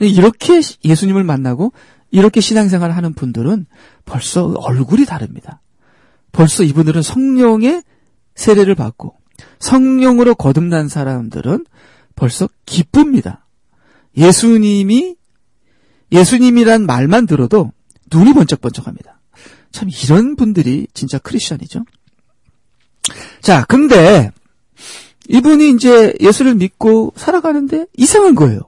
이렇게 0.00 0.60
예수님을 0.84 1.24
만나고 1.24 1.72
이렇게 2.10 2.40
신앙생활을 2.40 2.96
하는 2.96 3.12
분들은 3.12 3.66
벌써 4.04 4.46
얼굴이 4.46 5.04
다릅니다. 5.04 5.60
벌써 6.32 6.62
이분들은 6.62 7.02
성령의 7.02 7.82
세례를 8.34 8.74
받고 8.74 9.16
성령으로 9.58 10.34
거듭난 10.34 10.88
사람들은 10.88 11.64
벌써 12.14 12.48
기쁩니다. 12.66 13.46
예수님이 14.16 15.16
예수님이란 16.12 16.86
말만 16.86 17.26
들어도 17.26 17.72
눈이 18.12 18.34
번쩍번쩍합니다. 18.34 19.20
참 19.72 19.88
이런 19.88 20.36
분들이 20.36 20.86
진짜 20.94 21.18
크리스천이죠. 21.18 21.84
자, 23.40 23.64
근데 23.64 24.30
이분이 25.28 25.70
이제 25.70 26.14
예수를 26.20 26.54
믿고 26.54 27.12
살아가는데 27.16 27.86
이상한 27.96 28.34
거예요. 28.34 28.60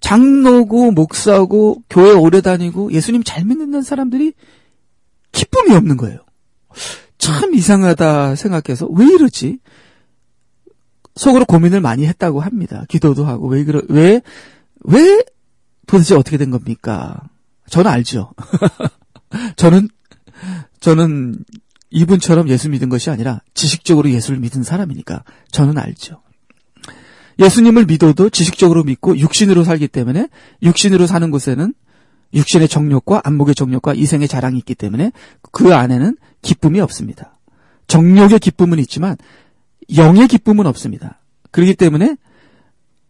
장로고 0.00 0.92
목사고 0.92 1.82
교회 1.88 2.12
오래 2.12 2.40
다니고 2.40 2.92
예수님 2.92 3.22
잘 3.24 3.44
믿는 3.44 3.82
사람들이 3.82 4.32
기쁨이 5.32 5.74
없는 5.74 5.96
거예요. 5.96 6.18
참 7.18 7.54
이상하다 7.54 8.36
생각해서 8.36 8.86
왜 8.86 9.06
이러지? 9.06 9.58
속으로 11.16 11.44
고민을 11.44 11.80
많이 11.80 12.06
했다고 12.06 12.40
합니다. 12.40 12.84
기도도 12.88 13.24
하고 13.24 13.48
왜 13.48 13.64
그러 13.64 13.82
왜왜 13.88 15.24
도대체 15.86 16.14
어떻게 16.14 16.36
된 16.36 16.50
겁니까? 16.50 17.22
저는 17.68 17.90
알죠. 17.90 18.32
저는 19.56 19.88
저는 20.80 21.44
이분처럼 21.90 22.48
예수 22.48 22.68
믿은 22.68 22.88
것이 22.88 23.10
아니라 23.10 23.40
지식적으로 23.54 24.10
예수를 24.10 24.38
믿은 24.40 24.62
사람이니까 24.62 25.24
저는 25.50 25.78
알죠. 25.78 26.20
예수님을 27.38 27.86
믿어도 27.86 28.30
지식적으로 28.30 28.84
믿고 28.84 29.16
육신으로 29.18 29.64
살기 29.64 29.88
때문에 29.88 30.28
육신으로 30.62 31.06
사는 31.06 31.30
곳에는 31.30 31.74
육신의 32.32 32.68
정욕과 32.68 33.22
안목의 33.24 33.54
정욕과 33.54 33.94
이생의 33.94 34.28
자랑이 34.28 34.58
있기 34.58 34.74
때문에 34.74 35.12
그 35.52 35.74
안에는 35.74 36.16
기쁨이 36.42 36.80
없습니다. 36.80 37.38
정욕의 37.86 38.40
기쁨은 38.40 38.78
있지만 38.80 39.16
영의 39.96 40.28
기쁨은 40.28 40.66
없습니다. 40.66 41.20
그렇기 41.50 41.74
때문에 41.74 42.16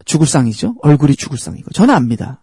죽을 0.05 0.27
상이죠. 0.27 0.75
얼굴이 0.81 1.15
죽을 1.15 1.37
상이고 1.37 1.71
저는 1.71 1.93
압니다. 1.93 2.41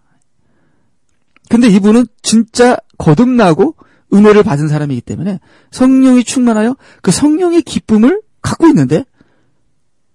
근데 1.49 1.69
이분은 1.69 2.07
진짜 2.23 2.77
거듭나고 2.99 3.77
은혜를 4.12 4.43
받은 4.43 4.69
사람이기 4.69 5.01
때문에 5.01 5.41
성령이 5.71 6.25
충만하여 6.25 6.77
그 7.03 7.11
성령의 7.11 7.62
기쁨을 7.62 8.21
갖고 8.43 8.67
있는데 8.69 9.05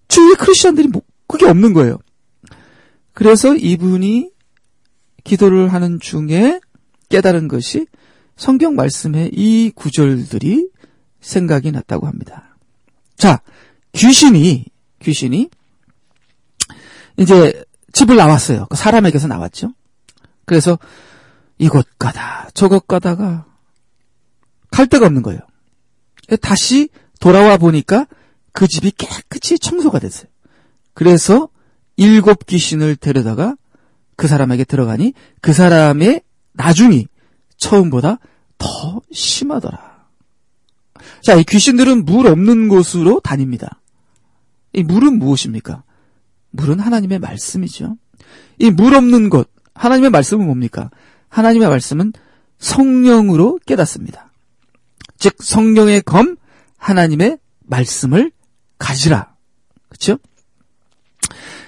주위의 0.07 0.35
크리스천들이 0.35 0.87
뭐 0.89 1.01
그게 1.27 1.45
없는 1.47 1.73
거예요. 1.73 1.99
그래서 3.13 3.55
이분이 3.55 4.29
기도를 5.23 5.73
하는 5.73 5.99
중에 5.99 6.59
깨달은 7.09 7.47
것이 7.47 7.87
성경 8.35 8.75
말씀의 8.75 9.31
이 9.33 9.71
구절들이 9.75 10.69
생각이 11.19 11.71
났다고 11.71 12.07
합니다. 12.07 12.55
자, 13.17 13.41
귀신이, 13.93 14.65
귀신이 15.01 15.49
이제 17.17 17.63
집을 17.93 18.15
나왔어요. 18.15 18.67
그 18.69 18.77
사람에게서 18.77 19.27
나왔죠. 19.27 19.73
그래서 20.45 20.77
이곳 21.57 21.87
가다, 21.97 22.49
저곳 22.53 22.87
가다가 22.87 23.45
갈 24.69 24.87
데가 24.87 25.07
없는 25.07 25.23
거예요. 25.23 25.39
다시 26.41 26.89
돌아와 27.19 27.57
보니까 27.57 28.05
그 28.51 28.67
집이 28.67 28.91
깨끗이 28.91 29.57
청소가 29.57 29.99
됐어요. 29.99 30.29
그래서 30.93 31.49
일곱 31.95 32.45
귀신을 32.45 32.95
데려다가 32.95 33.55
그 34.15 34.27
사람에게 34.27 34.63
들어가니 34.63 35.13
그 35.41 35.53
사람의 35.53 36.21
나중이 36.53 37.07
처음보다 37.57 38.19
더 38.57 39.01
심하더라. 39.11 39.96
자, 41.21 41.33
이 41.35 41.43
귀신들은 41.43 42.05
물 42.05 42.27
없는 42.27 42.67
곳으로 42.67 43.19
다닙니다. 43.19 43.81
이 44.73 44.83
물은 44.83 45.19
무엇입니까? 45.19 45.83
물은 46.51 46.79
하나님의 46.79 47.19
말씀이죠. 47.19 47.97
이 48.59 48.71
물 48.71 48.95
없는 48.95 49.29
곳, 49.29 49.51
하나님의 49.73 50.09
말씀은 50.09 50.45
뭡니까? 50.45 50.89
하나님의 51.29 51.69
말씀은 51.69 52.13
성령으로 52.57 53.59
깨닫습니다. 53.65 54.31
즉 55.19 55.35
성령의 55.39 56.01
검 56.01 56.37
하나님의 56.77 57.37
말씀을 57.63 58.31
가지라. 58.77 59.35
그렇죠? 59.89 60.17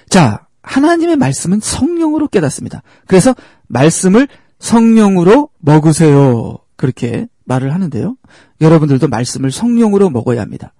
자, 0.08 0.46
하나님의 0.62 1.16
말씀은 1.16 1.60
성령으로 1.60 2.28
깨닫습니다. 2.28 2.82
그래서 3.06 3.34
말씀을 3.68 4.28
성령으로 4.58 5.50
먹으세요. 5.58 6.58
그렇게 6.76 7.26
말을 7.44 7.74
하는데요. 7.74 8.16
여러분들도 8.60 9.08
말씀을 9.08 9.50
성령으로 9.50 10.10
먹어야 10.10 10.40
합니다. 10.40 10.72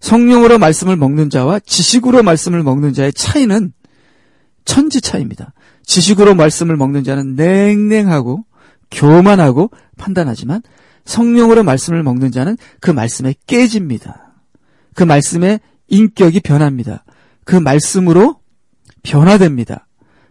성령으로 0.00 0.58
말씀을 0.58 0.96
먹는 0.96 1.30
자와 1.30 1.60
지식으로 1.60 2.22
말씀을 2.22 2.62
먹는 2.62 2.92
자의 2.92 3.12
차이는 3.12 3.72
천지 4.64 5.00
차이입니다. 5.00 5.52
지식으로 5.84 6.34
말씀을 6.34 6.76
먹는 6.76 7.04
자는 7.04 7.34
냉랭하고 7.34 8.44
교만하고 8.90 9.70
판단하지만 9.96 10.62
성령으로 11.04 11.62
말씀을 11.62 12.02
먹는 12.02 12.32
자는 12.32 12.56
그 12.80 12.90
말씀에 12.90 13.34
깨집니다. 13.46 14.34
그 14.94 15.04
말씀의 15.04 15.60
인격이 15.88 16.40
변합니다. 16.40 17.04
그 17.44 17.54
말씀으로 17.56 18.40
변화됩니다. 19.02 19.86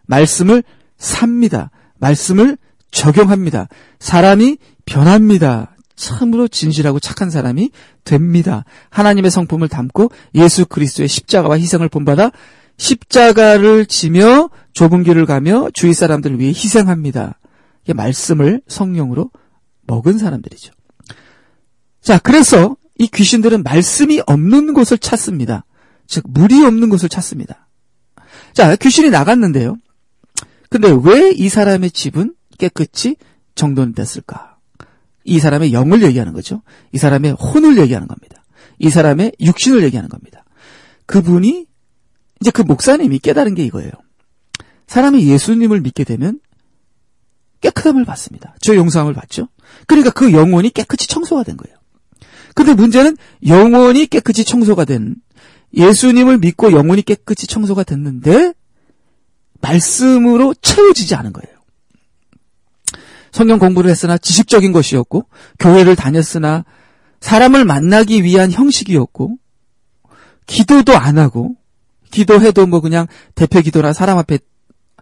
말씀을 0.05 0.63
삽니다. 0.97 1.71
말씀을 1.97 2.57
적용합니다. 2.91 3.67
사람이 3.99 4.57
변합니다. 4.85 5.74
참으로 5.95 6.47
진실하고 6.47 6.99
착한 6.99 7.29
사람이 7.29 7.71
됩니다. 8.03 8.65
하나님의 8.89 9.31
성품을 9.31 9.69
담고 9.69 10.11
예수 10.35 10.65
그리스도의 10.65 11.07
십자가와 11.07 11.57
희생을 11.57 11.89
본받아 11.89 12.31
십자가를 12.77 13.85
지며 13.85 14.49
좁은 14.73 15.03
길을 15.03 15.25
가며 15.25 15.69
주위 15.73 15.93
사람들을 15.93 16.39
위해 16.39 16.49
희생합니다. 16.49 17.39
이게 17.83 17.93
말씀을 17.93 18.61
성령으로 18.67 19.31
먹은 19.83 20.17
사람들이죠. 20.17 20.73
자, 22.01 22.19
그래서 22.19 22.75
이 22.97 23.07
귀신들은 23.07 23.63
말씀이 23.63 24.21
없는 24.25 24.73
곳을 24.73 24.97
찾습니다. 24.97 25.65
즉, 26.07 26.25
물이 26.27 26.63
없는 26.65 26.89
곳을 26.89 27.09
찾습니다. 27.09 27.67
자, 28.53 28.75
귀신이 28.75 29.09
나갔는데요. 29.09 29.77
근데 30.69 30.89
왜 30.89 31.31
이 31.31 31.49
사람의 31.49 31.91
집은 31.91 32.33
깨끗이 32.57 33.15
정돈됐을까? 33.55 34.54
이 35.25 35.39
사람의 35.39 35.73
영을 35.73 36.03
얘기하는 36.03 36.33
거죠. 36.33 36.61
이 36.93 36.97
사람의 36.97 37.33
혼을 37.33 37.77
얘기하는 37.79 38.07
겁니다. 38.07 38.43
이 38.79 38.89
사람의 38.89 39.33
육신을 39.41 39.83
얘기하는 39.83 40.07
겁니다. 40.07 40.45
그분이 41.07 41.65
이제 42.41 42.51
그 42.51 42.61
목사님이 42.61 43.19
깨달은 43.19 43.55
게 43.55 43.65
이거예요. 43.65 43.91
사람이 44.87 45.27
예수님을 45.27 45.81
믿게 45.81 46.03
되면 46.03 46.39
깨끗함을 47.61 48.05
받습니다. 48.05 48.55
저 48.61 48.75
용서함을 48.75 49.13
받죠. 49.13 49.47
그러니까 49.87 50.11
그 50.11 50.31
영혼이 50.31 50.69
깨끗이 50.69 51.07
청소가 51.07 51.43
된 51.43 51.57
거예요. 51.57 51.75
근데 52.53 52.73
문제는 52.73 53.17
영혼이 53.47 54.05
깨끗이 54.07 54.45
청소가 54.45 54.85
된 54.85 55.15
예수님을 55.73 56.37
믿고 56.37 56.71
영혼이 56.71 57.01
깨끗이 57.01 57.47
청소가 57.47 57.83
됐는데 57.83 58.53
말씀으로 59.61 60.53
채워지지 60.61 61.15
않은 61.15 61.33
거예요. 61.33 61.54
성경 63.35 63.59
공부를 63.59 63.91
했으나 63.91 64.17
지식적인 64.17 64.71
것이었고 64.71 65.25
교회를 65.59 65.97
다녔으나 65.97 66.63
사람을 67.19 67.65
만나기 67.65 68.23
위한 68.23 68.49
형식이었고 68.49 69.35
기도도 70.45 70.95
안 70.95 71.17
하고 71.17 71.57
기도해도 72.11 72.65
뭐 72.65 72.79
그냥 72.79 73.07
대표 73.35 73.59
기도나 73.59 73.91
사람 73.91 74.17
앞에 74.19 74.39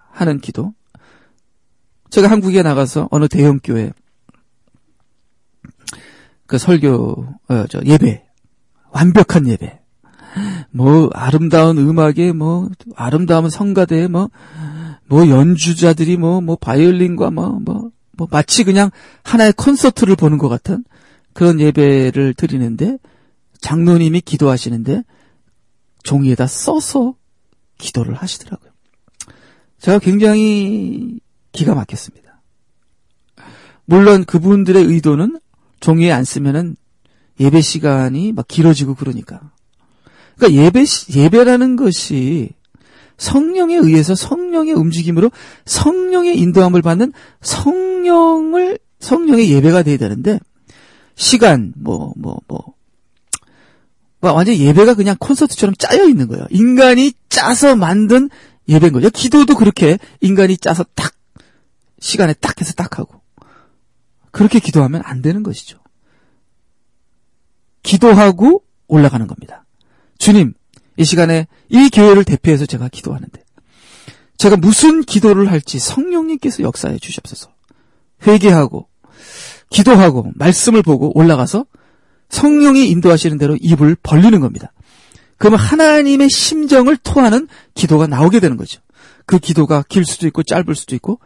하는 0.09 0.39
기도. 0.39 0.73
제가 2.09 2.27
한국에 2.27 2.63
나가서 2.63 3.07
어느 3.11 3.27
대형 3.27 3.59
교회 3.63 3.91
그 6.47 6.57
설교 6.57 7.27
어, 7.49 7.65
저 7.69 7.81
예배 7.85 8.23
완벽한 8.89 9.47
예배 9.47 9.79
뭐 10.71 11.11
아름다운 11.13 11.77
음악에 11.77 12.31
뭐 12.31 12.67
아름다운 12.95 13.51
성가대에 13.51 14.07
뭐뭐 14.07 14.29
뭐 15.07 15.27
연주자들이 15.29 16.17
뭐뭐 16.17 16.41
뭐 16.41 16.55
바이올린과 16.55 17.29
뭐뭐 17.29 17.72
뭐, 18.13 18.27
뭐 18.27 18.27
마치 18.31 18.63
그냥 18.63 18.89
하나의 19.23 19.53
콘서트를 19.53 20.15
보는 20.15 20.37
것 20.37 20.49
같은 20.49 20.83
그런 21.33 21.59
예배를 21.59 22.33
드리는데 22.35 22.97
장로님이 23.61 24.21
기도하시는데 24.21 25.03
종이에다 26.03 26.47
써서 26.47 27.15
기도를 27.77 28.15
하시더라고요. 28.15 28.71
제가 29.79 29.99
굉장히 29.99 31.19
기가 31.51 31.75
막혔습니다. 31.75 32.41
물론 33.85 34.25
그분들의 34.25 34.83
의도는 34.83 35.39
종이에 35.79 36.11
안 36.11 36.23
쓰면은 36.23 36.75
예배 37.39 37.61
시간이 37.61 38.31
막 38.31 38.47
길어지고 38.47 38.95
그러니까. 38.95 39.51
그러니까 40.37 40.61
예배 40.61 40.85
예배라는 41.15 41.75
것이 41.75 42.51
성령에 43.17 43.75
의해서 43.75 44.15
성령의 44.15 44.73
움직임으로 44.73 45.31
성령의 45.65 46.37
인도함을 46.39 46.81
받는 46.81 47.13
성령을 47.41 48.79
성령의 48.99 49.49
예배가 49.51 49.83
돼야 49.83 49.97
되는데 49.97 50.39
시간 51.15 51.73
뭐 51.75 52.13
뭐, 52.17 52.39
뭐, 52.47 52.73
뭐 54.19 54.31
완전 54.31 54.55
예배가 54.55 54.95
그냥 54.95 55.15
콘서트처럼 55.19 55.75
짜여 55.77 56.07
있는 56.07 56.27
거예요. 56.27 56.45
인간이 56.49 57.13
짜서 57.29 57.75
만든 57.75 58.29
예배인 58.67 58.93
거죠. 58.93 59.09
기도도 59.09 59.55
그렇게 59.55 59.97
인간이 60.21 60.57
짜서 60.57 60.85
딱 60.95 61.13
시간에 61.99 62.33
딱 62.33 62.59
해서 62.59 62.73
딱 62.73 62.99
하고 62.99 63.21
그렇게 64.31 64.59
기도하면 64.59 65.01
안 65.05 65.21
되는 65.21 65.43
것이죠. 65.43 65.77
기도하고 67.83 68.63
올라가는 68.87 69.27
겁니다. 69.27 69.65
주님, 70.17 70.53
이 70.97 71.05
시간에 71.05 71.47
이 71.69 71.89
교회를 71.89 72.23
대표해서 72.23 72.65
제가 72.65 72.87
기도하는데 72.89 73.43
제가 74.37 74.57
무슨 74.57 75.01
기도를 75.01 75.51
할지 75.51 75.79
성령님께서 75.79 76.63
역사해 76.63 76.99
주시옵소서. 76.99 77.49
회개하고 78.25 78.87
기도하고 79.69 80.31
말씀을 80.35 80.81
보고 80.81 81.17
올라가서 81.17 81.65
성령이 82.29 82.89
인도하시는 82.89 83.37
대로 83.37 83.57
입을 83.59 83.95
벌리는 84.01 84.39
겁니다. 84.39 84.71
그러면 85.37 85.59
하나님의 85.59 86.29
심정을 86.29 86.97
토하는 86.97 87.47
기도가 87.73 88.07
나오게 88.07 88.39
되는 88.39 88.57
거죠. 88.57 88.81
그 89.25 89.39
기도가 89.39 89.83
길 89.87 90.05
수도 90.05 90.27
있고 90.27 90.43
짧을 90.43 90.75
수도 90.75 90.95
있고 90.95 91.19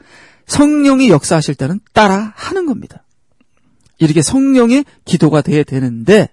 성령이 0.47 1.09
역사하실 1.09 1.55
때는 1.55 1.79
따라 1.93 2.33
하는 2.35 2.65
겁니다. 2.65 3.03
이렇게 3.99 4.21
성령의 4.21 4.85
기도가 5.05 5.41
돼야 5.41 5.63
되는데 5.63 6.29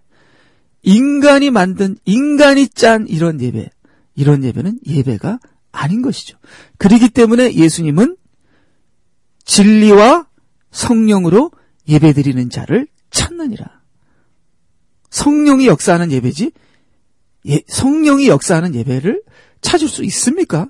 인간이 0.85 1.51
만든 1.51 1.97
인간이 2.05 2.69
짠 2.69 3.07
이런 3.09 3.41
예배 3.41 3.71
이런 4.15 4.45
예배는 4.45 4.81
예배가 4.87 5.41
아닌 5.73 6.03
것이죠. 6.03 6.39
그러기 6.79 7.09
때문에 7.09 7.55
예수님은 7.55 8.17
진리와 9.45 10.29
성령으로 10.71 11.51
예배드리는 11.89 12.51
자를 12.51 12.87
찾느니라. 13.11 13.83
성령이 15.11 15.67
역사하는 15.67 16.13
예배지 16.13 16.53
예, 17.47 17.61
성령이 17.67 18.29
역사하는 18.29 18.75
예배를 18.75 19.23
찾을 19.61 19.89
수 19.89 20.05
있습니까? 20.05 20.69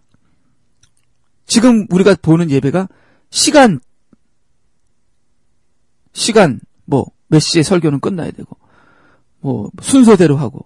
지금 1.47 1.87
우리가 1.91 2.17
보는 2.21 2.51
예배가 2.51 2.89
시간 3.31 3.81
시간 6.13 6.61
뭐 6.85 7.15
몇 7.35 7.41
시에 7.41 7.63
설교는 7.63 8.01
끝나야 8.01 8.31
되고 8.31 8.57
뭐 9.45 9.71
순서대로 9.83 10.39
하고 10.39 10.65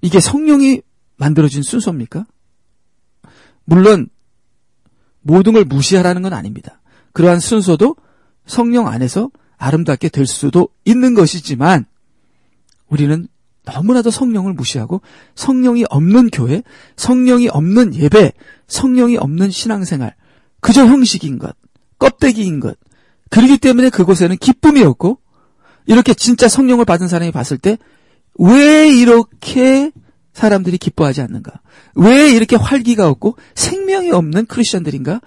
이게 0.00 0.18
성령이 0.18 0.82
만들어진 1.16 1.62
순서입니까? 1.62 2.26
물론 3.64 4.08
모든 5.20 5.52
걸 5.52 5.64
무시하라는 5.64 6.22
건 6.22 6.32
아닙니다. 6.32 6.80
그러한 7.12 7.38
순서도 7.38 7.94
성령 8.44 8.88
안에서 8.88 9.30
아름답게 9.58 10.08
될 10.08 10.26
수도 10.26 10.68
있는 10.84 11.14
것이지만 11.14 11.86
우리는 12.88 13.28
너무나도 13.64 14.10
성령을 14.10 14.54
무시하고 14.54 15.02
성령이 15.36 15.84
없는 15.88 16.30
교회, 16.30 16.64
성령이 16.96 17.48
없는 17.48 17.94
예배, 17.94 18.32
성령이 18.66 19.18
없는 19.18 19.50
신앙생활, 19.52 20.16
그저 20.60 20.84
형식인 20.84 21.38
것, 21.38 21.54
껍데기인 22.00 22.58
것. 22.58 22.76
그러기 23.30 23.58
때문에 23.58 23.88
그곳에는 23.90 24.36
기쁨이 24.38 24.82
없고 24.82 25.20
이렇게 25.86 26.12
진짜 26.12 26.48
성령을 26.48 26.84
받은 26.84 27.06
사람이 27.06 27.30
봤을 27.30 27.56
때 27.56 27.78
왜 28.38 28.88
이렇게 28.88 29.92
사람들이 30.32 30.78
기뻐하지 30.78 31.22
않는가? 31.22 31.60
왜 31.94 32.30
이렇게 32.30 32.56
활기가 32.56 33.08
없고 33.08 33.36
생명이 33.54 34.10
없는 34.10 34.46
크리스천들인가? 34.46 35.20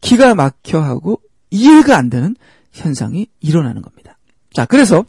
기가 0.00 0.34
막혀 0.34 0.80
하고 0.80 1.20
이해가 1.50 1.96
안 1.96 2.10
되는 2.10 2.36
현상이 2.72 3.28
일어나는 3.40 3.82
겁니다. 3.82 4.18
자, 4.52 4.66
그래서 4.66 5.04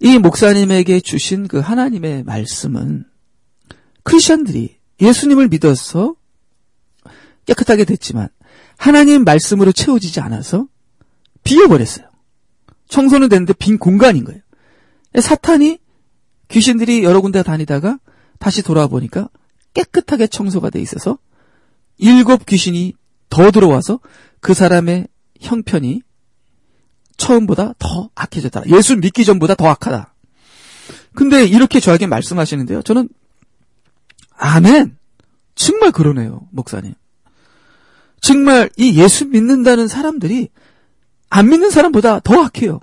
이 0.00 0.18
목사님에게 0.18 1.00
주신 1.00 1.46
그 1.46 1.58
하나님의 1.60 2.24
말씀은 2.24 3.04
크리스천들이 4.02 4.76
예수님을 5.00 5.48
믿어서 5.48 6.14
깨끗하게 7.46 7.84
됐지만 7.84 8.28
하나님 8.76 9.24
말씀으로 9.24 9.72
채워지지 9.72 10.20
않아서 10.20 10.66
비어버렸어요. 11.44 12.06
청소는 12.88 13.28
됐는데 13.28 13.52
빈 13.54 13.78
공간인 13.78 14.24
거예요. 14.24 14.40
사탄이 15.20 15.78
귀신들이 16.54 17.02
여러 17.02 17.20
군데 17.20 17.42
다니다가 17.42 17.98
다시 18.38 18.62
돌아보니까 18.62 19.28
깨끗하게 19.74 20.28
청소가 20.28 20.70
돼 20.70 20.80
있어서 20.80 21.18
일곱 21.98 22.46
귀신이 22.46 22.94
더 23.28 23.50
들어와서 23.50 23.98
그 24.38 24.54
사람의 24.54 25.08
형편이 25.40 26.02
처음보다 27.16 27.74
더 27.80 28.08
악해졌다. 28.14 28.68
예수 28.68 28.96
믿기 28.96 29.24
전보다 29.24 29.56
더 29.56 29.66
악하다. 29.66 30.14
근데 31.16 31.44
이렇게 31.44 31.80
저에게 31.80 32.06
말씀하시는데요. 32.06 32.82
저는 32.82 33.08
아멘. 34.36 34.96
정말 35.56 35.90
그러네요, 35.90 36.46
목사님. 36.52 36.94
정말 38.20 38.70
이 38.76 39.00
예수 39.00 39.26
믿는다는 39.26 39.88
사람들이 39.88 40.50
안 41.30 41.48
믿는 41.48 41.70
사람보다 41.70 42.20
더 42.20 42.44
악해요. 42.44 42.78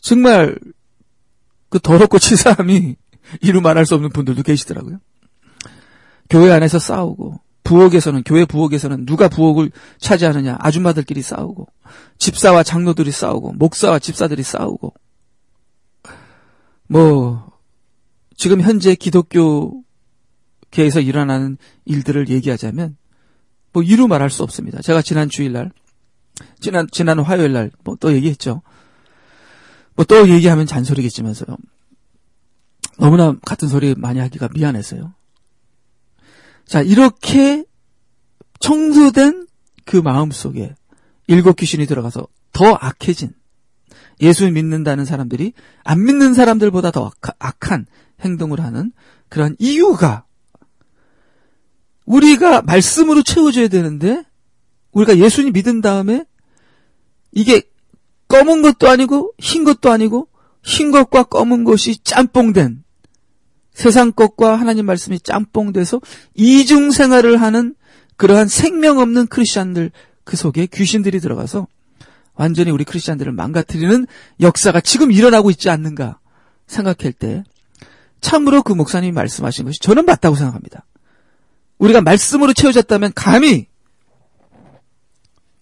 정말 0.00 0.58
그 1.76 1.80
더럽고 1.80 2.18
치사함이 2.18 2.96
이루 3.42 3.60
말할 3.60 3.84
수 3.84 3.94
없는 3.94 4.10
분들도 4.10 4.42
계시더라고요. 4.42 4.98
교회 6.30 6.50
안에서 6.50 6.78
싸우고 6.78 7.38
부엌에서는 7.64 8.22
교회 8.24 8.46
부엌에서는 8.46 9.04
누가 9.04 9.28
부엌을 9.28 9.70
차지하느냐 9.98 10.56
아줌마들끼리 10.58 11.20
싸우고 11.20 11.68
집사와 12.18 12.62
장로들이 12.62 13.10
싸우고 13.10 13.52
목사와 13.54 13.98
집사들이 13.98 14.42
싸우고 14.42 14.94
뭐 16.88 17.52
지금 18.36 18.62
현재 18.62 18.94
기독교계에서 18.94 19.80
일어나는 21.02 21.58
일들을 21.84 22.30
얘기하자면 22.30 22.96
뭐 23.72 23.82
이루 23.82 24.08
말할 24.08 24.30
수 24.30 24.42
없습니다. 24.42 24.80
제가 24.80 25.02
지난 25.02 25.28
주일날 25.28 25.72
지난 26.58 26.86
지난 26.90 27.18
화요일날 27.18 27.70
뭐 27.84 27.96
또 27.96 28.14
얘기했죠. 28.14 28.62
뭐 29.96 30.04
또 30.04 30.28
얘기하면 30.28 30.66
잔소리겠지만서요. 30.66 31.56
너무나 32.98 33.36
같은 33.44 33.68
소리 33.68 33.94
많이 33.94 34.20
하기가 34.20 34.48
미안해서요. 34.54 35.14
자, 36.66 36.82
이렇게 36.82 37.64
청소된 38.60 39.46
그 39.84 39.96
마음 39.96 40.30
속에 40.30 40.74
일곱 41.26 41.56
귀신이 41.56 41.86
들어가서 41.86 42.26
더 42.52 42.74
악해진 42.74 43.32
예수 44.20 44.50
믿는다는 44.50 45.04
사람들이 45.04 45.52
안 45.84 46.04
믿는 46.04 46.34
사람들보다 46.34 46.90
더 46.90 47.10
악한 47.38 47.86
행동을 48.20 48.60
하는 48.60 48.92
그런 49.28 49.56
이유가 49.58 50.24
우리가 52.06 52.62
말씀으로 52.62 53.22
채워줘야 53.22 53.68
되는데 53.68 54.24
우리가 54.92 55.18
예수님 55.18 55.52
믿은 55.52 55.80
다음에 55.82 56.24
이게 57.32 57.62
검은 58.28 58.62
것도 58.62 58.88
아니고 58.88 59.32
흰 59.38 59.64
것도 59.64 59.90
아니고 59.90 60.28
흰 60.62 60.90
것과 60.90 61.24
검은 61.24 61.64
것이 61.64 61.98
짬뽕된 62.02 62.84
세상 63.72 64.10
것과 64.12 64.58
하나님 64.58 64.86
말씀이 64.86 65.20
짬뽕돼서 65.20 66.00
이중 66.34 66.90
생활을 66.90 67.40
하는 67.40 67.74
그러한 68.16 68.48
생명 68.48 68.98
없는 68.98 69.26
크리스천들 69.26 69.90
그 70.24 70.36
속에 70.36 70.66
귀신들이 70.66 71.20
들어가서 71.20 71.66
완전히 72.34 72.70
우리 72.70 72.84
크리스천들을 72.84 73.32
망가뜨리는 73.32 74.06
역사가 74.40 74.80
지금 74.80 75.12
일어나고 75.12 75.50
있지 75.50 75.70
않는가 75.70 76.18
생각할 76.66 77.12
때 77.12 77.44
참으로 78.20 78.62
그 78.62 78.72
목사님이 78.72 79.12
말씀하신 79.12 79.66
것이 79.66 79.80
저는 79.80 80.04
맞다고 80.04 80.36
생각합니다. 80.36 80.86
우리가 81.78 82.00
말씀으로 82.00 82.52
채워졌다면 82.52 83.12
감히 83.14 83.68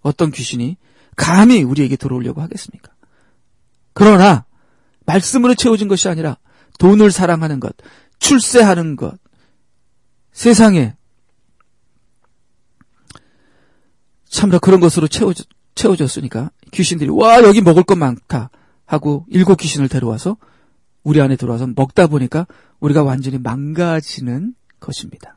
어떤 0.00 0.30
귀신이 0.30 0.76
감히 1.16 1.62
우리에게 1.62 1.96
들어오려고 1.96 2.42
하겠습니까? 2.42 2.92
그러나 3.92 4.44
말씀으로 5.06 5.54
채워진 5.54 5.88
것이 5.88 6.08
아니라 6.08 6.38
돈을 6.78 7.10
사랑하는 7.10 7.60
것, 7.60 7.74
출세하는 8.18 8.96
것, 8.96 9.18
세상에 10.32 10.96
참으로 14.28 14.58
그런 14.58 14.80
것으로 14.80 15.06
채워, 15.06 15.32
채워졌으니까 15.74 16.50
귀신들이 16.72 17.10
와 17.10 17.42
여기 17.44 17.60
먹을 17.60 17.84
것 17.84 17.96
많다 17.96 18.50
하고 18.84 19.24
일곱 19.28 19.56
귀신을 19.56 19.88
데려와서 19.88 20.36
우리 21.04 21.20
안에 21.20 21.36
들어와서 21.36 21.68
먹다 21.76 22.08
보니까 22.08 22.46
우리가 22.80 23.04
완전히 23.04 23.38
망가지는 23.38 24.54
것입니다. 24.80 25.36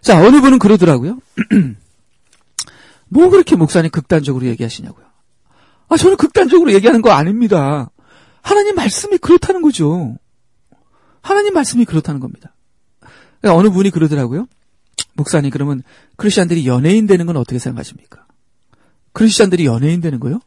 자 0.00 0.24
어느 0.24 0.40
분은 0.40 0.58
그러더라고요. 0.58 1.18
뭐 3.14 3.30
그렇게 3.30 3.54
목사님 3.54 3.92
극단적으로 3.92 4.44
얘기하시냐고요. 4.46 5.06
아 5.88 5.96
저는 5.96 6.16
극단적으로 6.16 6.72
얘기하는 6.72 7.00
거 7.00 7.12
아닙니다. 7.12 7.90
하나님 8.42 8.74
말씀이 8.74 9.18
그렇다는 9.18 9.62
거죠. 9.62 10.18
하나님 11.22 11.54
말씀이 11.54 11.84
그렇다는 11.84 12.18
겁니다. 12.18 12.56
그러니까 13.40 13.56
어느 13.56 13.70
분이 13.70 13.90
그러더라고요. 13.90 14.48
목사님, 15.14 15.50
그러면 15.50 15.84
크리스천들이 16.16 16.66
연예인 16.66 17.06
되는 17.06 17.24
건 17.24 17.36
어떻게 17.36 17.60
생각하십니까? 17.60 18.26
크리스천들이 19.12 19.64
연예인 19.64 20.00
되는 20.00 20.18
거요? 20.18 20.40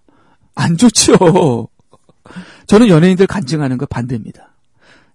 안 0.54 0.76
좋죠. 0.76 1.70
저는 2.68 2.90
연예인들 2.90 3.28
간증하는 3.28 3.78
거 3.78 3.86
반대입니다. 3.86 4.54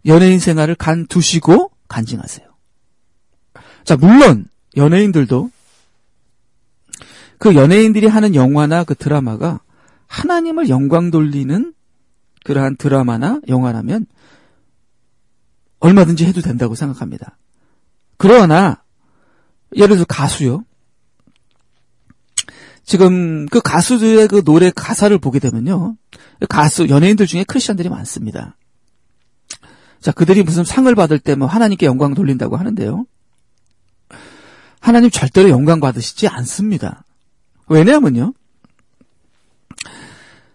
연예인 0.06 0.38
생활을 0.38 0.74
간 0.74 1.06
두시고 1.06 1.70
간증하세요. 1.88 2.48
자, 3.84 3.96
물론 3.96 4.46
연예인들도 4.74 5.50
그 7.42 7.56
연예인들이 7.56 8.06
하는 8.06 8.36
영화나 8.36 8.84
그 8.84 8.94
드라마가 8.94 9.58
하나님을 10.06 10.68
영광 10.68 11.10
돌리는 11.10 11.74
그러한 12.44 12.76
드라마나 12.76 13.40
영화라면 13.48 14.06
얼마든지 15.80 16.24
해도 16.24 16.40
된다고 16.40 16.76
생각합니다. 16.76 17.36
그러나 18.16 18.84
예를 19.74 19.96
들어 19.96 20.04
가수요. 20.08 20.64
지금 22.84 23.46
그 23.46 23.60
가수들의 23.60 24.28
그 24.28 24.44
노래 24.44 24.70
가사를 24.70 25.18
보게 25.18 25.40
되면요. 25.40 25.96
가수, 26.48 26.88
연예인들 26.88 27.26
중에 27.26 27.42
크리스천들이 27.42 27.88
많습니다. 27.88 28.56
자, 30.00 30.12
그들이 30.12 30.44
무슨 30.44 30.62
상을 30.62 30.94
받을 30.94 31.18
때 31.18 31.34
뭐 31.34 31.48
하나님께 31.48 31.86
영광 31.86 32.14
돌린다고 32.14 32.56
하는데요. 32.56 33.04
하나님 34.78 35.10
절대로 35.10 35.48
영광 35.48 35.80
받으시지 35.80 36.28
않습니다. 36.28 37.01
왜냐하면요. 37.68 38.34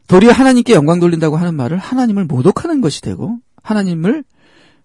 도리어 0.08 0.32
하나님께 0.32 0.74
영광 0.74 1.00
돌린다고 1.00 1.38
하는 1.38 1.56
말을 1.56 1.78
하나님을 1.78 2.26
모독하는 2.26 2.82
것이 2.82 3.02
되고 3.02 3.40
하나님을 3.62 4.24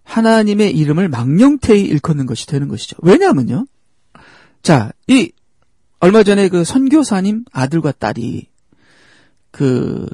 하나님의 0.05 0.77
이름을 0.77 1.09
망령태히 1.09 1.83
일컫는 1.83 2.27
것이 2.27 2.47
되는 2.47 2.69
것이죠. 2.69 2.97
왜냐하면요. 3.03 3.67
자, 4.63 4.91
이 5.07 5.33
얼마 6.01 6.25
전에 6.25 6.49
그 6.49 6.65
선교사님 6.65 7.45
아들과 7.53 7.93
딸이 7.93 8.49
그, 9.53 10.09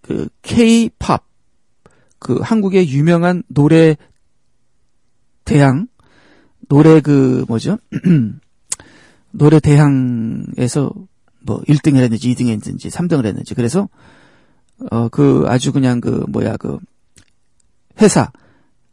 그 0.00 0.28
K-팝, 0.42 1.24
그 2.18 2.38
한국의 2.40 2.88
유명한 2.88 3.44
노래 3.46 3.96
대항, 5.44 5.86
노래 6.68 7.00
그 7.00 7.44
뭐죠? 7.46 7.78
노래 9.32 9.60
대항에서 9.60 10.92
뭐 11.44 11.60
1등을 11.62 11.96
했는지 11.96 12.32
2등 12.34 12.48
했는지 12.48 12.88
3등을 12.88 13.26
했는지 13.26 13.54
그래서 13.54 13.88
어 14.90 15.08
그 15.10 15.44
아주 15.46 15.72
그냥 15.72 16.00
그 16.00 16.24
뭐야 16.28 16.56
그 16.56 16.78
회사 18.00 18.32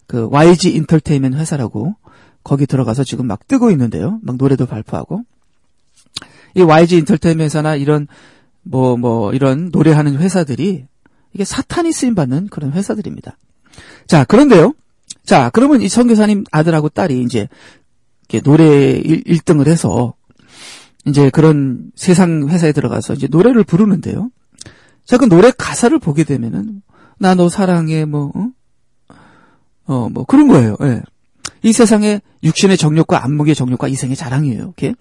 그 0.07 0.27
YG 0.29 0.75
인터테인먼트 0.75 1.37
회사라고 1.37 1.95
거기 2.43 2.65
들어가서 2.65 3.03
지금 3.03 3.27
막 3.27 3.47
뜨고 3.47 3.71
있는데요. 3.71 4.19
막 4.21 4.37
노래도 4.37 4.65
발표하고 4.65 5.21
이 6.55 6.61
YG 6.61 6.97
인터테인먼트 6.97 7.45
회사나 7.45 7.75
이런 7.75 8.07
뭐뭐 8.63 8.97
뭐 8.97 9.33
이런 9.33 9.69
노래하는 9.71 10.17
회사들이 10.17 10.85
이게 11.33 11.45
사탄이 11.45 11.91
쓰임 11.91 12.15
받는 12.15 12.47
그런 12.47 12.71
회사들입니다. 12.73 13.37
자, 14.07 14.23
그런데요. 14.23 14.73
자, 15.23 15.49
그러면 15.51 15.81
이 15.81 15.89
선교사님 15.89 16.43
아들하고 16.51 16.89
딸이 16.89 17.21
이제 17.21 17.47
노래 18.43 18.91
1, 18.93 19.39
등을 19.41 19.67
해서 19.67 20.13
이제 21.05 21.29
그런 21.29 21.91
세상 21.95 22.49
회사에 22.49 22.71
들어가서 22.71 23.13
이제 23.13 23.27
노래를 23.29 23.63
부르는데요. 23.63 24.29
자, 25.05 25.17
그 25.17 25.27
노래 25.27 25.51
가사를 25.51 25.97
보게 25.99 26.23
되면은 26.23 26.81
나 27.17 27.35
너 27.35 27.49
사랑해 27.49 28.05
뭐 28.05 28.31
어? 28.35 28.49
어, 29.85 30.09
뭐 30.09 30.23
그런 30.25 30.47
거예요. 30.47 30.77
예. 30.81 31.01
이 31.63 31.73
세상에 31.73 32.21
육신의 32.43 32.77
정욕과 32.77 33.23
안목의 33.25 33.55
정욕과 33.55 33.87
이생의 33.87 34.15
자랑이에요. 34.15 34.59
이렇게. 34.59 34.93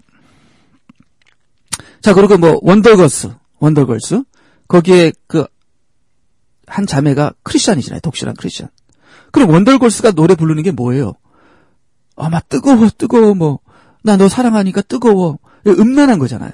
자, 2.01 2.13
그리고 2.13 2.37
뭐 2.37 2.59
원더걸스, 2.61 3.29
원더걸스 3.59 4.23
거기에 4.67 5.13
그 5.27 5.45
한 6.69 6.85
자매가 6.85 7.33
크리스천이잖아요. 7.43 7.99
독실한 8.01 8.35
크리스천. 8.35 8.69
그럼 9.31 9.49
원더걸스가 9.49 10.11
노래 10.11 10.35
부르는 10.35 10.63
게 10.63 10.71
뭐예요? 10.71 11.13
아마 12.15 12.39
뜨거워, 12.39 12.89
뜨거워, 12.97 13.33
뭐. 13.33 13.59
나 14.03 14.17
너 14.17 14.29
사랑하니까 14.29 14.81
뜨거워. 14.83 15.39
음란한 15.67 16.19
거잖아요. 16.19 16.51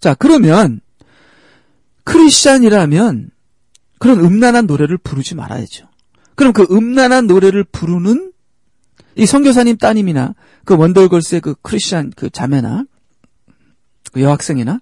자, 0.00 0.14
그러면, 0.14 0.80
크리스찬이라면, 2.04 3.30
그런 3.98 4.20
음란한 4.20 4.66
노래를 4.66 4.96
부르지 4.98 5.34
말아야죠. 5.34 5.86
그럼 6.34 6.52
그 6.54 6.66
음란한 6.70 7.26
노래를 7.26 7.64
부르는 7.64 8.32
이 9.14 9.26
선교사님 9.26 9.76
따님이나 9.76 10.34
그 10.64 10.74
원더걸스의 10.74 11.42
그 11.42 11.54
크리스찬 11.60 12.12
그 12.16 12.30
자매나 12.30 12.84
그 14.12 14.22
여학생이나 14.22 14.80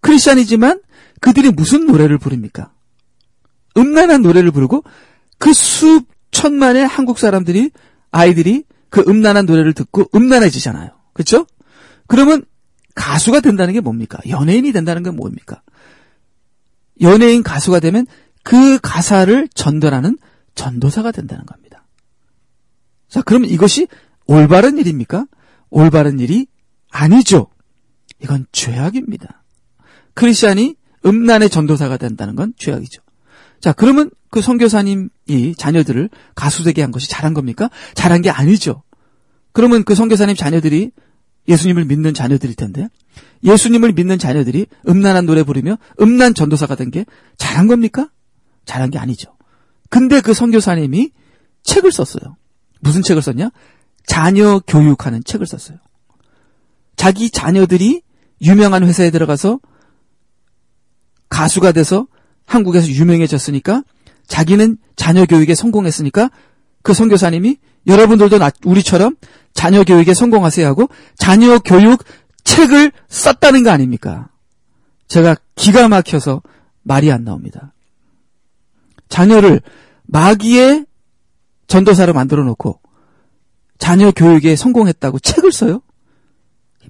크리스찬이지만 0.00 0.80
그들이 1.20 1.50
무슨 1.50 1.86
노래를 1.86 2.18
부릅니까? 2.18 2.72
음란한 3.76 4.22
노래를 4.22 4.50
부르고 4.50 4.82
그 5.38 5.52
수천만의 5.52 6.84
한국 6.84 7.20
사람들이 7.20 7.70
아이들이 8.10 8.64
그 8.88 9.04
음란한 9.06 9.46
노래를 9.46 9.74
듣고 9.74 10.08
음란해지잖아요. 10.12 10.97
그렇죠? 11.18 11.46
그러면 12.06 12.44
가수가 12.94 13.40
된다는 13.40 13.74
게 13.74 13.80
뭡니까? 13.80 14.18
연예인이 14.28 14.70
된다는 14.70 15.02
게 15.02 15.10
뭡니까? 15.10 15.62
연예인 17.00 17.42
가수가 17.42 17.80
되면 17.80 18.06
그 18.44 18.78
가사를 18.78 19.48
전달하는 19.52 20.16
전도사가 20.54 21.10
된다는 21.10 21.44
겁니다. 21.44 21.84
자, 23.08 23.20
그러면 23.22 23.50
이것이 23.50 23.88
올바른 24.26 24.78
일입니까? 24.78 25.26
올바른 25.70 26.20
일이 26.20 26.46
아니죠. 26.90 27.48
이건 28.22 28.46
죄악입니다. 28.52 29.42
크리스천이 30.14 30.76
음란의 31.04 31.50
전도사가 31.50 31.96
된다는 31.96 32.36
건 32.36 32.54
죄악이죠. 32.56 33.02
자, 33.60 33.72
그러면 33.72 34.10
그 34.30 34.40
선교사님이 34.40 35.56
자녀들을 35.56 36.10
가수 36.36 36.62
되게 36.62 36.82
한 36.82 36.92
것이 36.92 37.08
잘한 37.08 37.34
겁니까? 37.34 37.70
잘한 37.94 38.22
게 38.22 38.30
아니죠. 38.30 38.84
그러면 39.52 39.82
그 39.82 39.96
선교사님 39.96 40.36
자녀들이 40.36 40.92
예수님을 41.48 41.84
믿는 41.86 42.14
자녀들일 42.14 42.54
텐데 42.54 42.88
예수님을 43.42 43.92
믿는 43.92 44.18
자녀들이 44.18 44.66
음란한 44.88 45.26
노래 45.26 45.42
부르며 45.42 45.78
음란 46.00 46.34
전도사가 46.34 46.74
된 46.74 46.90
게 46.90 47.04
잘한 47.36 47.66
겁니까? 47.66 48.10
잘한 48.64 48.90
게 48.90 48.98
아니죠. 48.98 49.34
근데 49.90 50.20
그 50.20 50.34
선교사님이 50.34 51.10
책을 51.62 51.90
썼어요. 51.92 52.36
무슨 52.80 53.02
책을 53.02 53.22
썼냐? 53.22 53.50
자녀 54.06 54.60
교육하는 54.66 55.22
책을 55.24 55.46
썼어요. 55.46 55.78
자기 56.96 57.30
자녀들이 57.30 58.02
유명한 58.42 58.84
회사에 58.86 59.10
들어가서 59.10 59.60
가수가 61.28 61.72
돼서 61.72 62.06
한국에서 62.46 62.88
유명해졌으니까 62.88 63.82
자기는 64.26 64.78
자녀 64.96 65.24
교육에 65.26 65.54
성공했으니까 65.54 66.30
그 66.82 66.94
선교사님이 66.94 67.58
여러분들도 67.86 68.38
우리처럼 68.64 69.16
자녀 69.54 69.82
교육에 69.84 70.14
성공하세요 70.14 70.66
하고 70.66 70.88
자녀 71.16 71.58
교육 71.58 72.04
책을 72.44 72.92
썼다는 73.08 73.62
거 73.62 73.70
아닙니까? 73.70 74.28
제가 75.08 75.36
기가 75.54 75.88
막혀서 75.88 76.42
말이 76.82 77.10
안 77.10 77.24
나옵니다. 77.24 77.72
자녀를 79.08 79.60
마귀의 80.04 80.86
전도사로 81.66 82.12
만들어 82.14 82.44
놓고 82.44 82.80
자녀 83.78 84.10
교육에 84.10 84.56
성공했다고 84.56 85.18
책을 85.18 85.52
써요? 85.52 85.82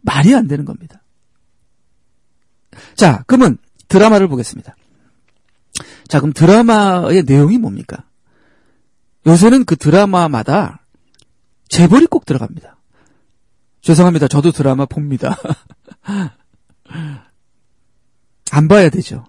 말이 0.03 0.35
안 0.35 0.49
되는 0.49 0.65
겁니다. 0.65 1.03
자, 2.95 3.25
그러면 3.27 3.59
드라마를 3.89 4.29
보겠습니다. 4.29 4.77
자, 6.09 6.21
그럼 6.21 6.33
드라마의 6.33 7.25
내용이 7.25 7.59
뭡니까? 7.59 8.05
요새는 9.29 9.65
그 9.67 9.77
드라마마다 9.77 10.81
재벌이 11.69 12.07
꼭 12.07 12.25
들어갑니다. 12.25 12.79
죄송합니다. 13.83 14.27
저도 14.27 14.53
드라마 14.53 14.87
봅니다. 14.87 15.37
안 18.51 18.69
봐야 18.69 18.89
되죠. 18.89 19.27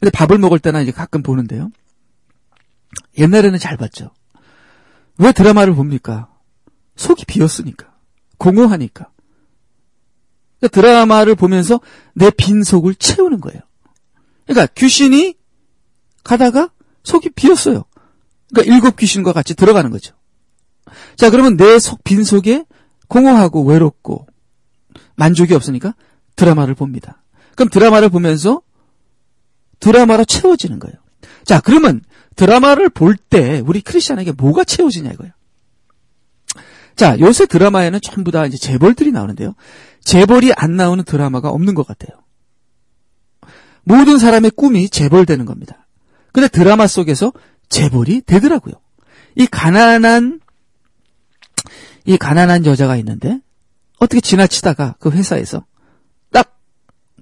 근데 0.00 0.10
밥을 0.10 0.38
먹을 0.38 0.58
때나 0.58 0.80
이제 0.80 0.92
가끔 0.92 1.22
보는데요. 1.22 1.70
옛날에는 3.18 3.58
잘 3.58 3.76
봤죠. 3.76 4.12
왜 5.18 5.32
드라마를 5.32 5.74
봅니까? 5.74 6.30
속이 6.96 7.26
비었으니까. 7.26 7.94
공허하니까. 8.38 9.10
그러니까 10.58 10.80
드라마를 10.80 11.34
보면서 11.34 11.80
내 12.14 12.30
빈 12.30 12.62
속을 12.62 12.94
채우는 12.94 13.40
거예요. 13.42 13.60
그러니까 14.46 14.72
귀신이 14.74 15.34
가다가 16.24 16.70
속이 17.02 17.28
비었어요. 17.30 17.84
그러니까 18.52 18.74
일곱 18.74 18.96
귀신과 18.96 19.32
같이 19.32 19.54
들어가는 19.54 19.90
거죠. 19.90 20.14
자, 21.16 21.30
그러면 21.30 21.56
내 21.56 21.78
속 21.78 22.02
빈 22.04 22.24
속에 22.24 22.64
공허하고 23.08 23.64
외롭고 23.64 24.26
만족이 25.16 25.54
없으니까 25.54 25.94
드라마를 26.36 26.74
봅니다. 26.74 27.22
그럼 27.56 27.68
드라마를 27.68 28.08
보면서 28.08 28.62
드라마로 29.80 30.24
채워지는 30.24 30.78
거예요. 30.78 30.96
자, 31.44 31.60
그러면 31.60 32.02
드라마를 32.36 32.88
볼 32.88 33.16
때 33.16 33.62
우리 33.66 33.80
크리스천에게 33.80 34.32
뭐가 34.32 34.64
채워지냐 34.64 35.10
이거예요. 35.10 35.32
자, 36.96 37.18
요새 37.20 37.46
드라마에는 37.46 38.00
전부 38.02 38.30
다 38.30 38.46
이제 38.46 38.56
재벌들이 38.56 39.12
나오는데요. 39.12 39.54
재벌이 40.02 40.52
안 40.56 40.76
나오는 40.76 41.04
드라마가 41.04 41.50
없는 41.50 41.74
것 41.74 41.86
같아요. 41.86 42.18
모든 43.84 44.18
사람의 44.18 44.52
꿈이 44.52 44.88
재벌 44.88 45.26
되는 45.26 45.44
겁니다. 45.44 45.86
근데 46.32 46.48
드라마 46.48 46.86
속에서 46.86 47.32
재벌이 47.68 48.22
되더라고요. 48.22 48.74
이 49.34 49.46
가난한 49.46 50.40
이 52.06 52.16
가난한 52.16 52.66
여자가 52.66 52.96
있는데 52.96 53.40
어떻게 53.98 54.20
지나치다가 54.20 54.96
그 54.98 55.10
회사에서 55.10 55.64
딱 56.32 56.58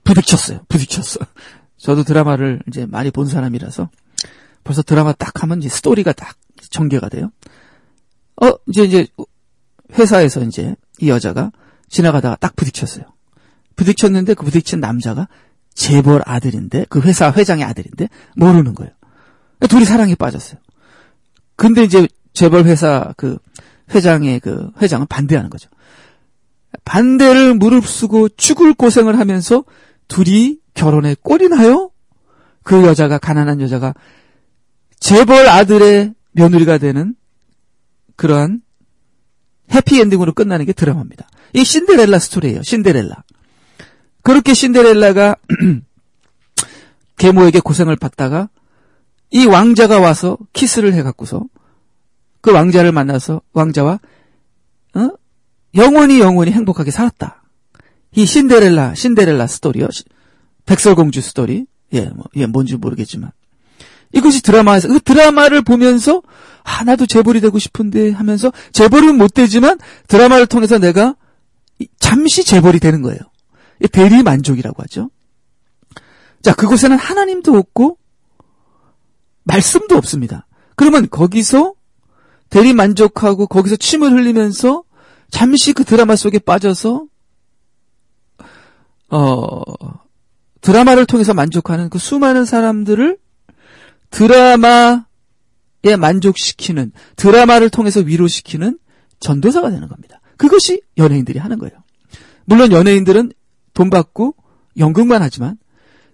부딪혔어요. 0.04 0.60
부딪혔어. 0.68 1.20
저도 1.78 2.04
드라마를 2.04 2.62
이제 2.68 2.86
많이 2.86 3.10
본 3.10 3.26
사람이라서 3.26 3.90
벌써 4.64 4.82
드라마 4.82 5.12
딱 5.12 5.42
하면 5.42 5.58
이제 5.58 5.68
스토리가 5.68 6.12
딱 6.12 6.36
전개가 6.70 7.08
돼요. 7.08 7.30
어 8.42 8.52
이제 8.68 8.84
이제 8.84 9.06
회사에서 9.92 10.42
이제 10.42 10.74
이 11.00 11.08
여자가 11.08 11.52
지나가다가 11.88 12.36
딱 12.36 12.56
부딪혔어요. 12.56 13.04
부딪혔는데 13.76 14.34
그 14.34 14.44
부딪힌 14.44 14.80
남자가 14.80 15.28
재벌 15.74 16.22
아들인데 16.24 16.86
그 16.88 17.00
회사 17.02 17.30
회장의 17.30 17.64
아들인데 17.64 18.08
모르는 18.34 18.74
거예요. 18.74 18.92
둘이 19.68 19.84
사랑에 19.84 20.14
빠졌어요. 20.14 20.60
근데 21.56 21.84
이제 21.84 22.06
재벌 22.32 22.64
회사 22.64 23.12
그 23.16 23.38
회장의 23.94 24.40
그 24.40 24.70
회장은 24.80 25.06
반대하는 25.06 25.50
거죠. 25.50 25.70
반대를 26.84 27.54
무릅쓰고 27.54 28.30
죽을 28.30 28.74
고생을 28.74 29.18
하면서 29.18 29.64
둘이 30.08 30.58
결혼에 30.74 31.16
꼴이 31.22 31.48
나요? 31.48 31.90
그 32.62 32.84
여자가 32.84 33.18
가난한 33.18 33.60
여자가 33.60 33.94
재벌 35.00 35.48
아들의 35.48 36.14
며느리가 36.32 36.78
되는 36.78 37.14
그러한 38.16 38.60
해피엔딩으로 39.72 40.32
끝나는 40.32 40.66
게 40.66 40.72
드라마입니다. 40.72 41.28
이 41.54 41.64
신데렐라 41.64 42.18
스토리예요. 42.18 42.62
신데렐라. 42.62 43.24
그렇게 44.22 44.54
신데렐라가 44.54 45.36
계모에게 47.16 47.60
고생을 47.60 47.96
받다가 47.96 48.48
이 49.30 49.46
왕자가 49.46 50.00
와서 50.00 50.38
키스를 50.52 50.94
해갖고서 50.94 51.44
그 52.40 52.52
왕자를 52.52 52.92
만나서 52.92 53.40
왕자와 53.52 53.98
어? 54.94 55.10
영원히 55.74 56.20
영원히 56.20 56.52
행복하게 56.52 56.90
살았다. 56.90 57.42
이 58.12 58.24
신데렐라 58.24 58.94
신데렐라 58.94 59.46
스토리요. 59.46 59.88
백설공주 60.64 61.20
스토리. 61.20 61.66
예, 61.92 62.06
뭐, 62.06 62.24
예, 62.36 62.46
뭔지 62.46 62.76
모르겠지만. 62.76 63.30
이것이 64.12 64.42
드라마에서, 64.42 64.88
그 64.88 65.00
드라마를 65.00 65.62
보면서, 65.62 66.22
아, 66.64 66.84
나도 66.84 67.06
재벌이 67.06 67.40
되고 67.40 67.58
싶은데 67.58 68.10
하면서, 68.10 68.52
재벌은 68.72 69.16
못 69.16 69.34
되지만, 69.34 69.78
드라마를 70.08 70.46
통해서 70.46 70.78
내가 70.78 71.14
잠시 72.00 72.44
재벌이 72.44 72.80
되는 72.80 73.02
거예요. 73.02 73.18
대리 73.92 74.22
만족이라고 74.22 74.82
하죠. 74.84 75.10
자, 76.42 76.54
그곳에는 76.54 76.96
하나님도 76.96 77.56
없고, 77.56 77.98
말씀도 79.46 79.96
없습니다. 79.96 80.46
그러면 80.74 81.08
거기서 81.08 81.74
대리 82.50 82.72
만족하고 82.72 83.46
거기서 83.46 83.76
침을 83.76 84.12
흘리면서 84.12 84.84
잠시 85.30 85.72
그 85.72 85.84
드라마 85.84 86.14
속에 86.14 86.38
빠져서 86.38 87.06
어 89.08 89.62
드라마를 90.60 91.06
통해서 91.06 91.32
만족하는 91.32 91.88
그 91.88 91.98
수많은 91.98 92.44
사람들을 92.44 93.18
드라마에 94.10 95.02
만족시키는 95.98 96.92
드라마를 97.16 97.70
통해서 97.70 98.00
위로시키는 98.00 98.78
전도사가 99.20 99.70
되는 99.70 99.88
겁니다. 99.88 100.20
그것이 100.36 100.82
연예인들이 100.98 101.38
하는 101.38 101.58
거예요. 101.58 101.76
물론 102.44 102.72
연예인들은 102.72 103.32
돈 103.74 103.90
받고 103.90 104.34
연극만 104.78 105.22
하지만 105.22 105.56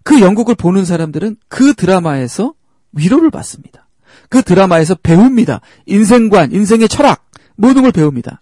그 0.02 0.20
연극을 0.20 0.54
보는 0.54 0.84
사람들은 0.84 1.36
그 1.48 1.74
드라마에서 1.74 2.54
위로를 2.92 3.30
받습니다. 3.30 3.88
그 4.28 4.42
드라마에서 4.42 4.94
배웁니다. 4.94 5.60
인생관, 5.86 6.52
인생의 6.52 6.88
철학, 6.88 7.28
모든 7.56 7.82
걸 7.82 7.92
배웁니다. 7.92 8.40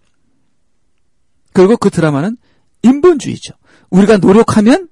그리고 1.52 1.76
그 1.76 1.90
드라마는 1.90 2.36
인본주의죠. 2.82 3.54
우리가 3.90 4.18
노력하면 4.18 4.88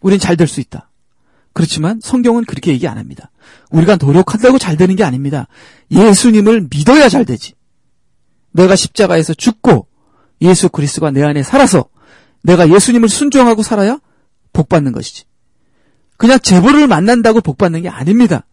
우린 0.00 0.18
잘 0.18 0.36
될 0.36 0.46
수 0.46 0.60
있다. 0.60 0.90
그렇지만 1.54 2.00
성경은 2.02 2.44
그렇게 2.44 2.70
얘기 2.72 2.86
안 2.86 2.98
합니다. 2.98 3.30
우리가 3.70 3.96
노력한다고 3.96 4.58
잘 4.58 4.76
되는 4.76 4.94
게 4.94 5.02
아닙니다. 5.04 5.48
예수님을 5.90 6.68
믿어야 6.70 7.08
잘 7.08 7.24
되지. 7.24 7.54
내가 8.52 8.76
십자가에서 8.76 9.34
죽고 9.34 9.88
예수 10.42 10.68
그리스도가 10.68 11.10
내 11.10 11.22
안에 11.24 11.42
살아서 11.42 11.88
내가 12.42 12.68
예수님을 12.70 13.08
순종하고 13.08 13.62
살아야 13.62 13.98
복 14.52 14.68
받는 14.68 14.92
것이지. 14.92 15.24
그냥 16.18 16.38
재벌을 16.38 16.86
만난다고 16.86 17.40
복 17.40 17.56
받는 17.56 17.82
게 17.82 17.88
아닙니다. 17.88 18.44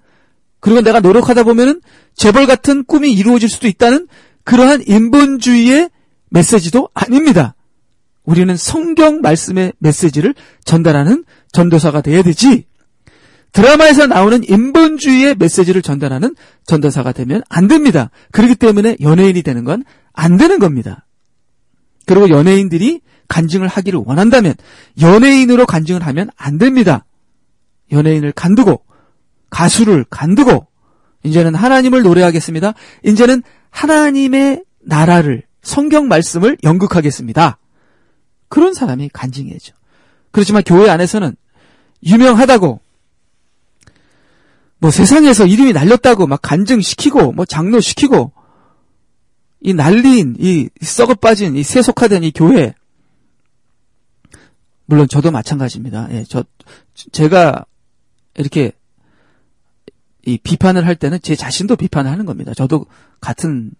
그리고 0.61 0.81
내가 0.81 1.01
노력하다 1.01 1.43
보면은 1.43 1.81
재벌 2.15 2.47
같은 2.47 2.85
꿈이 2.85 3.11
이루어질 3.11 3.49
수도 3.49 3.67
있다는 3.67 4.07
그러한 4.45 4.83
인본주의의 4.87 5.89
메시지도 6.29 6.89
아닙니다. 6.93 7.55
우리는 8.23 8.55
성경 8.55 9.19
말씀의 9.19 9.73
메시지를 9.79 10.33
전달하는 10.63 11.25
전도사가 11.51 12.01
돼야 12.01 12.23
되지. 12.23 12.65
드라마에서 13.51 14.07
나오는 14.07 14.41
인본주의의 14.47 15.35
메시지를 15.37 15.81
전달하는 15.81 16.33
전도사가 16.65 17.11
되면 17.11 17.41
안 17.49 17.67
됩니다. 17.67 18.09
그렇기 18.31 18.55
때문에 18.55 18.95
연예인이 19.01 19.41
되는 19.43 19.65
건 19.65 19.83
안 20.15 20.37
되는 20.37 20.59
겁니다. 20.59 21.05
그리고 22.05 22.29
연예인들이 22.29 23.01
간증을 23.27 23.67
하기를 23.67 24.01
원한다면 24.05 24.53
연예인으로 25.01 25.65
간증을 25.65 26.05
하면 26.07 26.29
안 26.37 26.57
됩니다. 26.57 27.05
연예인을 27.91 28.31
간두고 28.31 28.83
가수를 29.49 30.05
간두고 30.09 30.67
이제는 31.23 31.55
하나님을 31.55 32.03
노래하겠습니다. 32.03 32.73
이제는 33.03 33.43
하나님의 33.69 34.63
나라를 34.81 35.43
성경 35.61 36.07
말씀을 36.07 36.57
연극하겠습니다. 36.63 37.57
그런 38.47 38.73
사람이 38.73 39.09
간증해야죠. 39.11 39.73
그렇지만 40.31 40.63
교회 40.63 40.89
안에서는 40.89 41.35
유명하다고 42.05 42.79
뭐 44.77 44.91
세상에서 44.91 45.47
이름이 45.47 45.73
날렸다고 45.73 46.27
막 46.27 46.41
간증시키고 46.41 47.31
뭐 47.31 47.45
장로시키고 47.45 48.31
이 49.61 49.73
날린 49.73 50.35
이 50.37 50.69
썩어 50.81 51.15
빠진 51.15 51.55
이 51.55 51.63
세속화된 51.63 52.23
이 52.23 52.31
교회 52.31 52.75
물론 54.85 55.07
저도 55.07 55.31
마찬가지입니다. 55.31 56.09
예, 56.11 56.23
저 56.27 56.43
제가 57.11 57.65
이렇게 58.37 58.71
이 60.25 60.37
비판을 60.37 60.85
할 60.85 60.95
때는 60.95 61.19
제 61.21 61.35
자신도 61.35 61.75
비판을 61.75 62.09
하는 62.11 62.25
겁니다. 62.25 62.53
저도 62.53 62.85
같은 63.21 63.71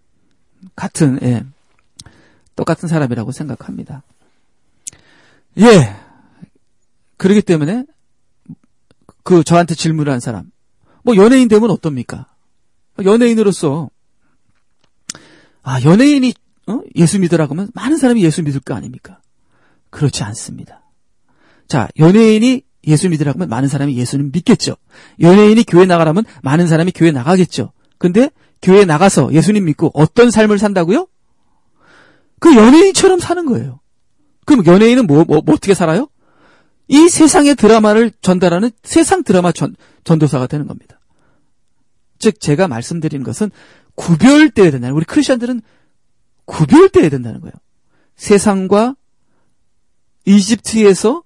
같은 0.74 1.18
예, 1.22 1.44
똑같은 2.54 2.88
사람이라고 2.88 3.32
생각합니다. 3.32 4.02
예. 5.58 5.96
그러기 7.16 7.42
때문에 7.42 7.84
그 9.22 9.42
저한테 9.42 9.74
질문을 9.74 10.12
한 10.12 10.20
사람 10.20 10.50
뭐 11.02 11.16
연예인 11.16 11.48
되면 11.48 11.70
어떻습니까? 11.70 12.26
연예인으로서 13.04 13.90
아 15.62 15.82
연예인이 15.82 16.34
어? 16.68 16.80
예수 16.94 17.18
믿으라고 17.18 17.54
하면 17.54 17.70
많은 17.74 17.96
사람이 17.96 18.22
예수 18.22 18.42
믿을 18.42 18.60
거 18.60 18.74
아닙니까? 18.74 19.20
그렇지 19.90 20.22
않습니다. 20.24 20.82
자 21.68 21.88
연예인이 21.98 22.62
예수 22.86 23.08
믿으라고 23.08 23.38
하면 23.38 23.48
많은 23.48 23.68
사람이 23.68 23.96
예수는 23.96 24.30
믿겠죠. 24.32 24.76
연예인이 25.20 25.64
교회 25.64 25.86
나가라면 25.86 26.24
많은 26.42 26.66
사람이 26.66 26.92
교회 26.94 27.10
나가겠죠. 27.10 27.72
근데 27.98 28.30
교회 28.62 28.84
나가서 28.84 29.32
예수님 29.32 29.64
믿고 29.64 29.90
어떤 29.94 30.30
삶을 30.30 30.58
산다고요? 30.58 31.06
그 32.38 32.54
연예인처럼 32.54 33.18
사는 33.18 33.44
거예요. 33.46 33.80
그럼 34.44 34.64
연예인은 34.66 35.06
뭐, 35.06 35.24
뭐, 35.24 35.42
뭐 35.44 35.54
어떻게 35.54 35.74
살아요? 35.74 36.08
이 36.88 37.08
세상의 37.08 37.56
드라마를 37.56 38.12
전달하는 38.20 38.70
세상 38.82 39.24
드라마 39.24 39.52
전, 39.52 39.74
전도사가 40.04 40.46
되는 40.46 40.66
겁니다. 40.66 41.00
즉, 42.18 42.40
제가 42.40 42.68
말씀드리는 42.68 43.24
것은 43.24 43.50
구별되어야 43.96 44.70
된다는, 44.70 44.94
우리 44.94 45.04
크리스천들은 45.04 45.62
구별되어야 46.44 47.08
된다는 47.08 47.40
거예요. 47.40 47.52
세상과 48.14 48.94
이집트에서 50.24 51.22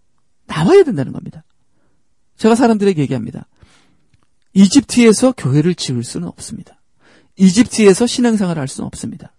나와야 0.47 0.83
된다는 0.83 1.13
겁니다. 1.13 1.45
제가 2.41 2.55
사람들에게 2.55 3.03
얘기합니다. 3.03 3.47
이집트에서 4.55 5.33
교회를 5.37 5.75
지을 5.75 6.03
수는 6.03 6.27
없습니다. 6.27 6.81
이집트에서 7.37 8.07
신앙생활을 8.07 8.59
할 8.59 8.67
수는 8.67 8.87
없습니다. 8.87 9.35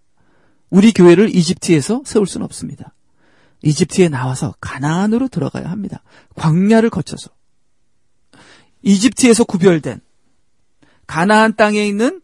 우리 0.70 0.94
교회를 0.94 1.36
이집트에서 1.36 2.04
세울 2.06 2.28
수는 2.28 2.46
없습니다. 2.46 2.94
이집트에 3.64 4.08
나와서 4.08 4.54
가나안으로 4.62 5.30
들어가야 5.30 5.72
합니다. 5.72 6.04
광야를 6.36 6.92
거쳐서. 6.92 7.32
이집트에서 8.84 9.46
구별된 9.46 10.00
가나안 11.08 11.56
땅에 11.56 11.88
있는 11.88 12.22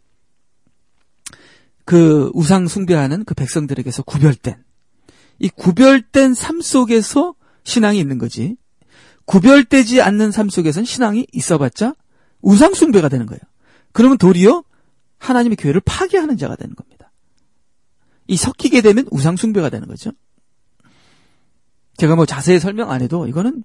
그 1.85 2.29
우상 2.35 2.67
숭배하는 2.67 3.25
그 3.25 3.33
백성들에게서 3.33 4.03
구별된 4.03 4.63
이 5.39 5.49
구별된 5.49 6.35
삶 6.35 6.61
속에서 6.61 7.33
신앙이 7.63 7.97
있는 7.99 8.19
거지. 8.19 8.57
구별되지 9.27 10.01
않는 10.01 10.31
삶 10.31 10.49
속에서는 10.49 10.85
신앙이 10.85 11.27
있어봤자 11.31 11.93
우상숭배가 12.41 13.09
되는 13.09 13.25
거예요. 13.25 13.39
그러면 13.91 14.17
도리어 14.17 14.63
하나님의 15.19 15.57
교회를 15.57 15.81
파괴하는 15.81 16.37
자가 16.37 16.55
되는 16.55 16.75
겁니다. 16.75 17.11
이 18.27 18.37
섞이게 18.37 18.81
되면 18.81 19.05
우상숭배가 19.11 19.69
되는 19.69 19.87
거죠. 19.87 20.11
제가 21.97 22.15
뭐 22.15 22.25
자세히 22.25 22.59
설명 22.59 22.91
안 22.91 23.01
해도 23.01 23.27
이거는 23.27 23.63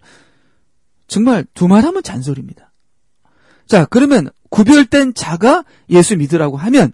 정말 1.07 1.45
두말하면 1.55 2.03
잔소리입니다. 2.03 2.73
자, 3.67 3.85
그러면 3.85 4.31
구별된 4.51 5.15
자가 5.15 5.65
예수 5.91 6.17
믿으라고 6.17 6.57
하면 6.57 6.93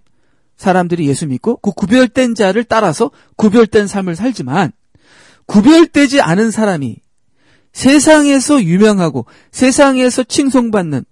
사람들이 0.56 1.06
예수 1.06 1.26
믿고 1.26 1.56
그 1.56 1.72
구별된 1.72 2.34
자를 2.34 2.64
따라서 2.64 3.10
구별된 3.36 3.86
삶을 3.86 4.16
살지만 4.16 4.72
구별되지 5.46 6.20
않은 6.20 6.50
사람이 6.50 7.00
세상에서 7.72 8.62
유명하고 8.62 9.26
세상에서 9.50 10.24
칭송받는 10.24 11.04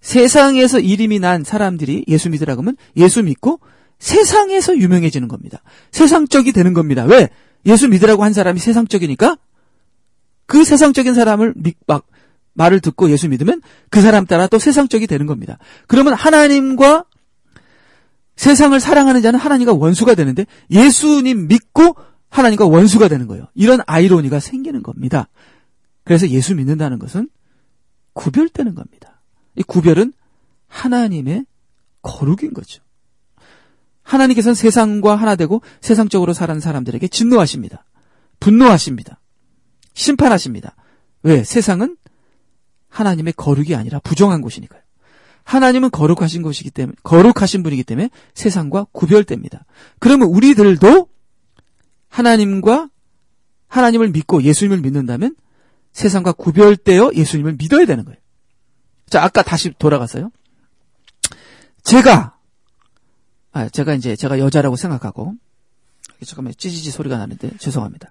세상에서 0.00 0.80
이름이 0.80 1.18
난 1.18 1.44
사람들이 1.44 2.04
예수 2.08 2.28
믿으라고 2.28 2.60
하면 2.62 2.76
예수 2.96 3.22
믿고 3.22 3.60
세상에서 3.98 4.76
유명해지는 4.76 5.28
겁니다. 5.28 5.62
세상적이 5.90 6.52
되는 6.52 6.74
겁니다. 6.74 7.04
왜? 7.04 7.30
예수 7.66 7.88
믿으라고 7.88 8.22
한 8.22 8.32
사람이 8.32 8.60
세상적이니까 8.60 9.38
그 10.46 10.62
세상적인 10.64 11.14
사람을 11.14 11.54
믿, 11.56 11.76
막, 11.86 12.06
말을 12.52 12.80
듣고 12.80 13.10
예수 13.10 13.28
믿으면 13.28 13.62
그 13.90 14.00
사람 14.02 14.26
따라 14.26 14.46
또 14.46 14.58
세상적이 14.58 15.06
되는 15.06 15.26
겁니다. 15.26 15.58
그러면 15.86 16.14
하나님과 16.14 17.04
세상을 18.36 18.78
사랑하는 18.78 19.22
자는 19.22 19.38
하나님과 19.38 19.72
원수가 19.72 20.14
되는데 20.14 20.44
예수님 20.70 21.48
믿고 21.48 21.96
하나님과 22.28 22.66
원수가 22.66 23.08
되는 23.08 23.26
거예요. 23.26 23.46
이런 23.54 23.80
아이러니가 23.86 24.40
생기는 24.40 24.82
겁니다. 24.82 25.28
그래서 26.04 26.28
예수 26.28 26.54
믿는다는 26.54 26.98
것은 26.98 27.28
구별되는 28.12 28.74
겁니다. 28.74 29.20
이 29.56 29.62
구별은 29.62 30.12
하나님의 30.68 31.46
거룩인 32.02 32.52
거죠. 32.52 32.82
하나님께서는 34.02 34.54
세상과 34.54 35.16
하나 35.16 35.34
되고 35.34 35.62
세상적으로 35.80 36.32
사는 36.32 36.60
사람들에게 36.60 37.08
진노하십니다. 37.08 37.84
분노하십니다. 38.40 39.20
심판하십니다. 39.94 40.76
왜? 41.22 41.42
세상은 41.42 41.96
하나님의 42.88 43.32
거룩이 43.36 43.74
아니라 43.74 43.98
부정한 44.00 44.42
곳이니까요. 44.42 44.82
하나님은 45.44 45.90
거룩하신 45.90 46.42
곳이기 46.42 46.70
때문에, 46.70 46.96
거룩하신 47.02 47.62
분이기 47.62 47.84
때문에 47.84 48.10
세상과 48.34 48.86
구별됩니다. 48.92 49.64
그러면 49.98 50.28
우리들도 50.28 51.08
하나님과 52.08 52.88
하나님을 53.68 54.10
믿고 54.10 54.42
예수님을 54.42 54.80
믿는다면 54.80 55.34
세상과 55.94 56.32
구별되어 56.32 57.12
예수님을 57.14 57.54
믿어야 57.56 57.86
되는 57.86 58.04
거예요. 58.04 58.18
자, 59.08 59.22
아까 59.22 59.42
다시 59.42 59.72
돌아가서요. 59.78 60.30
제가, 61.82 62.36
아, 63.52 63.68
제가 63.68 63.94
이제, 63.94 64.16
제가 64.16 64.38
여자라고 64.38 64.76
생각하고, 64.76 65.34
잠깐만, 66.26 66.52
찌지지 66.56 66.90
소리가 66.90 67.16
나는데, 67.16 67.56
죄송합니다. 67.58 68.10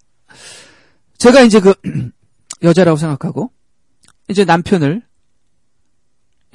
제가 1.18 1.42
이제 1.42 1.60
그, 1.60 1.76
여자라고 2.64 2.98
생각하고, 2.98 3.52
이제 4.30 4.46
남편을, 4.46 5.02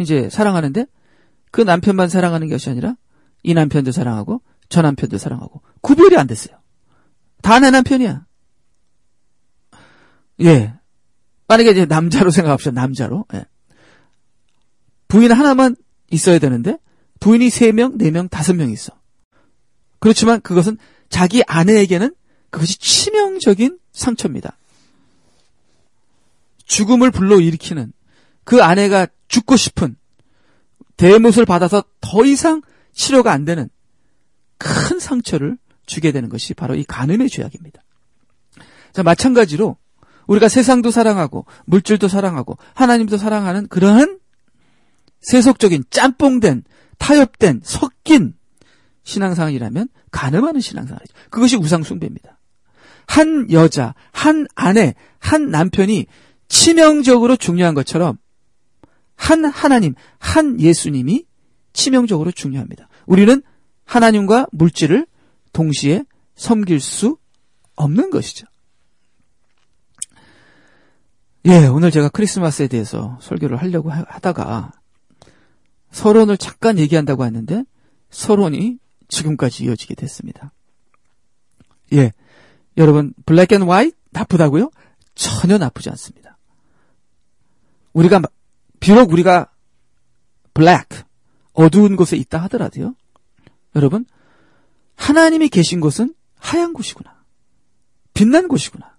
이제 0.00 0.30
사랑하는데, 0.30 0.86
그 1.50 1.60
남편만 1.60 2.08
사랑하는 2.08 2.48
것이 2.48 2.70
아니라, 2.70 2.96
이 3.42 3.52
남편도 3.52 3.92
사랑하고, 3.92 4.40
저 4.68 4.80
남편도 4.80 5.18
사랑하고, 5.18 5.60
구별이 5.82 6.16
안 6.16 6.26
됐어요. 6.26 6.56
다 7.42 7.60
내 7.60 7.70
남편이야. 7.70 8.24
예. 10.42 10.77
만약에 11.48 11.70
이제 11.70 11.84
남자로 11.86 12.30
생각합시다, 12.30 12.72
남자로. 12.72 13.24
예. 13.34 13.44
부인 15.08 15.32
하나만 15.32 15.76
있어야 16.10 16.38
되는데, 16.38 16.78
부인이 17.20 17.48
3명, 17.48 17.98
4명, 17.98 18.28
5명 18.28 18.72
있어. 18.72 18.92
그렇지만 19.98 20.40
그것은 20.40 20.76
자기 21.08 21.42
아내에게는 21.46 22.14
그것이 22.50 22.78
치명적인 22.78 23.78
상처입니다. 23.92 24.56
죽음을 26.66 27.10
불러일으키는 27.10 27.92
그 28.44 28.62
아내가 28.62 29.06
죽고 29.28 29.56
싶은 29.56 29.96
대못을 30.96 31.46
받아서 31.46 31.82
더 32.00 32.24
이상 32.24 32.62
치료가 32.92 33.32
안 33.32 33.44
되는 33.44 33.68
큰 34.58 34.98
상처를 34.98 35.56
주게 35.86 36.12
되는 36.12 36.28
것이 36.28 36.52
바로 36.54 36.74
이 36.74 36.84
간음의 36.84 37.30
죄악입니다. 37.30 37.82
자, 38.92 39.02
마찬가지로 39.02 39.76
우리가 40.28 40.48
세상도 40.48 40.90
사랑하고 40.90 41.46
물질도 41.66 42.06
사랑하고 42.06 42.56
하나님도 42.74 43.16
사랑하는 43.16 43.66
그러한 43.66 44.18
세속적인 45.20 45.84
짬뽕된 45.90 46.62
타협된 46.98 47.62
섞인 47.64 48.34
신앙생활이라면 49.02 49.88
가늠하는 50.10 50.60
신앙생활이죠. 50.60 51.14
그것이 51.30 51.56
우상숭배입니다. 51.56 52.38
한 53.06 53.50
여자, 53.50 53.94
한 54.12 54.46
아내, 54.54 54.94
한 55.18 55.50
남편이 55.50 56.06
치명적으로 56.48 57.36
중요한 57.36 57.74
것처럼 57.74 58.18
한 59.16 59.44
하나님, 59.46 59.94
한 60.18 60.60
예수님이 60.60 61.24
치명적으로 61.72 62.30
중요합니다. 62.30 62.88
우리는 63.06 63.42
하나님과 63.84 64.46
물질을 64.52 65.06
동시에 65.52 66.04
섬길 66.36 66.80
수 66.80 67.16
없는 67.76 68.10
것이죠. 68.10 68.46
예, 71.48 71.66
오늘 71.66 71.90
제가 71.90 72.10
크리스마스에 72.10 72.68
대해서 72.68 73.18
설교를 73.22 73.56
하려고 73.56 73.90
하다가 73.90 74.72
서론을 75.90 76.36
잠깐 76.36 76.78
얘기한다고 76.78 77.24
했는데 77.24 77.64
서론이 78.10 78.78
지금까지 79.08 79.64
이어지게 79.64 79.94
됐습니다. 79.94 80.52
예. 81.94 82.12
여러분, 82.76 83.14
black 83.24 83.50
and 83.52 83.62
white 83.62 83.96
나쁘다고요? 84.10 84.70
전혀 85.14 85.56
나쁘지 85.56 85.88
않습니다. 85.88 86.36
우리가 87.94 88.20
비록 88.78 89.10
우리가 89.10 89.50
블랙 90.52 90.86
어두운 91.54 91.96
곳에 91.96 92.18
있다 92.18 92.42
하더라도요. 92.42 92.94
여러분, 93.74 94.04
하나님이 94.96 95.48
계신 95.48 95.80
곳은 95.80 96.14
하얀 96.38 96.74
곳이구나. 96.74 97.24
빛난 98.12 98.48
곳이구나. 98.48 98.97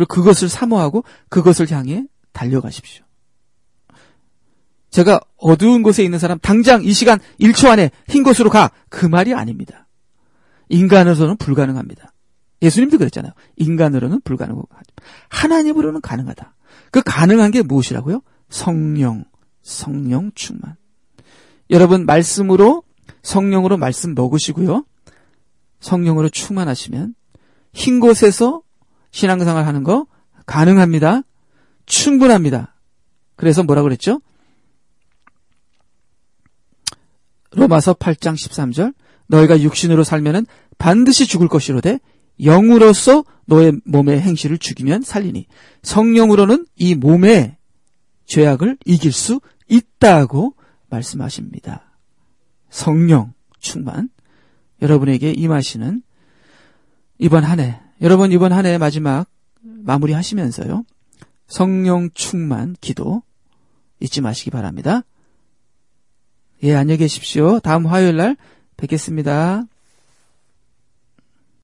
그리고 0.00 0.14
그것을 0.14 0.48
사모하고 0.48 1.04
그것을 1.28 1.70
향해 1.70 2.06
달려가십시오. 2.32 3.04
제가 4.88 5.20
어두운 5.36 5.82
곳에 5.82 6.02
있는 6.02 6.18
사람 6.18 6.38
당장 6.38 6.82
이 6.82 6.92
시간 6.94 7.18
1초 7.38 7.68
안에 7.68 7.90
흰 8.08 8.22
곳으로 8.22 8.48
가. 8.48 8.70
그 8.88 9.04
말이 9.04 9.34
아닙니다. 9.34 9.86
인간으로는 10.70 11.36
불가능합니다. 11.36 12.14
예수님도 12.62 12.96
그랬잖아요. 12.96 13.32
인간으로는 13.56 14.22
불가능하고 14.22 14.68
하나님으로는 15.28 16.00
가능하다. 16.00 16.54
그 16.90 17.02
가능한 17.04 17.50
게 17.50 17.62
무엇이라고요? 17.62 18.22
성령, 18.48 19.24
성령 19.62 20.32
충만. 20.34 20.76
여러분 21.68 22.06
말씀으로 22.06 22.82
성령으로 23.22 23.76
말씀 23.76 24.14
먹으시고요. 24.14 24.84
성령으로 25.80 26.30
충만하시면 26.30 27.14
흰 27.74 28.00
곳에서 28.00 28.62
신앙생활 29.10 29.66
하는 29.66 29.82
거 29.82 30.06
가능합니다. 30.46 31.22
충분합니다. 31.86 32.74
그래서 33.36 33.62
뭐라 33.62 33.82
그랬죠? 33.82 34.20
로마서 37.52 37.94
8장 37.94 38.34
13절 38.34 38.94
너희가 39.26 39.60
육신으로 39.60 40.04
살면은 40.04 40.46
반드시 40.78 41.26
죽을 41.26 41.48
것이로되 41.48 42.00
영으로서 42.42 43.24
너의 43.46 43.72
몸의 43.84 44.20
행실을 44.20 44.58
죽이면 44.58 45.02
살리니 45.02 45.46
성령으로는 45.82 46.66
이 46.76 46.94
몸의 46.94 47.56
죄악을 48.26 48.78
이길 48.84 49.12
수 49.12 49.40
있다고 49.68 50.54
말씀하십니다. 50.88 51.96
성령 52.70 53.34
충만 53.58 54.08
여러분에게 54.80 55.32
임하시는 55.32 56.02
이번 57.18 57.44
한 57.44 57.60
해 57.60 57.80
여러분 58.00 58.32
이번 58.32 58.52
한 58.52 58.66
해 58.66 58.78
마지막 58.78 59.26
마무리 59.60 60.12
하시면서요. 60.12 60.84
성령 61.46 62.10
충만 62.14 62.76
기도 62.80 63.22
잊지 64.00 64.20
마시기 64.20 64.50
바랍니다. 64.50 65.02
예, 66.62 66.74
안녕히 66.74 66.98
계십시오. 66.98 67.60
다음 67.60 67.86
화요일 67.86 68.16
날 68.16 68.36
뵙겠습니다. 68.76 69.64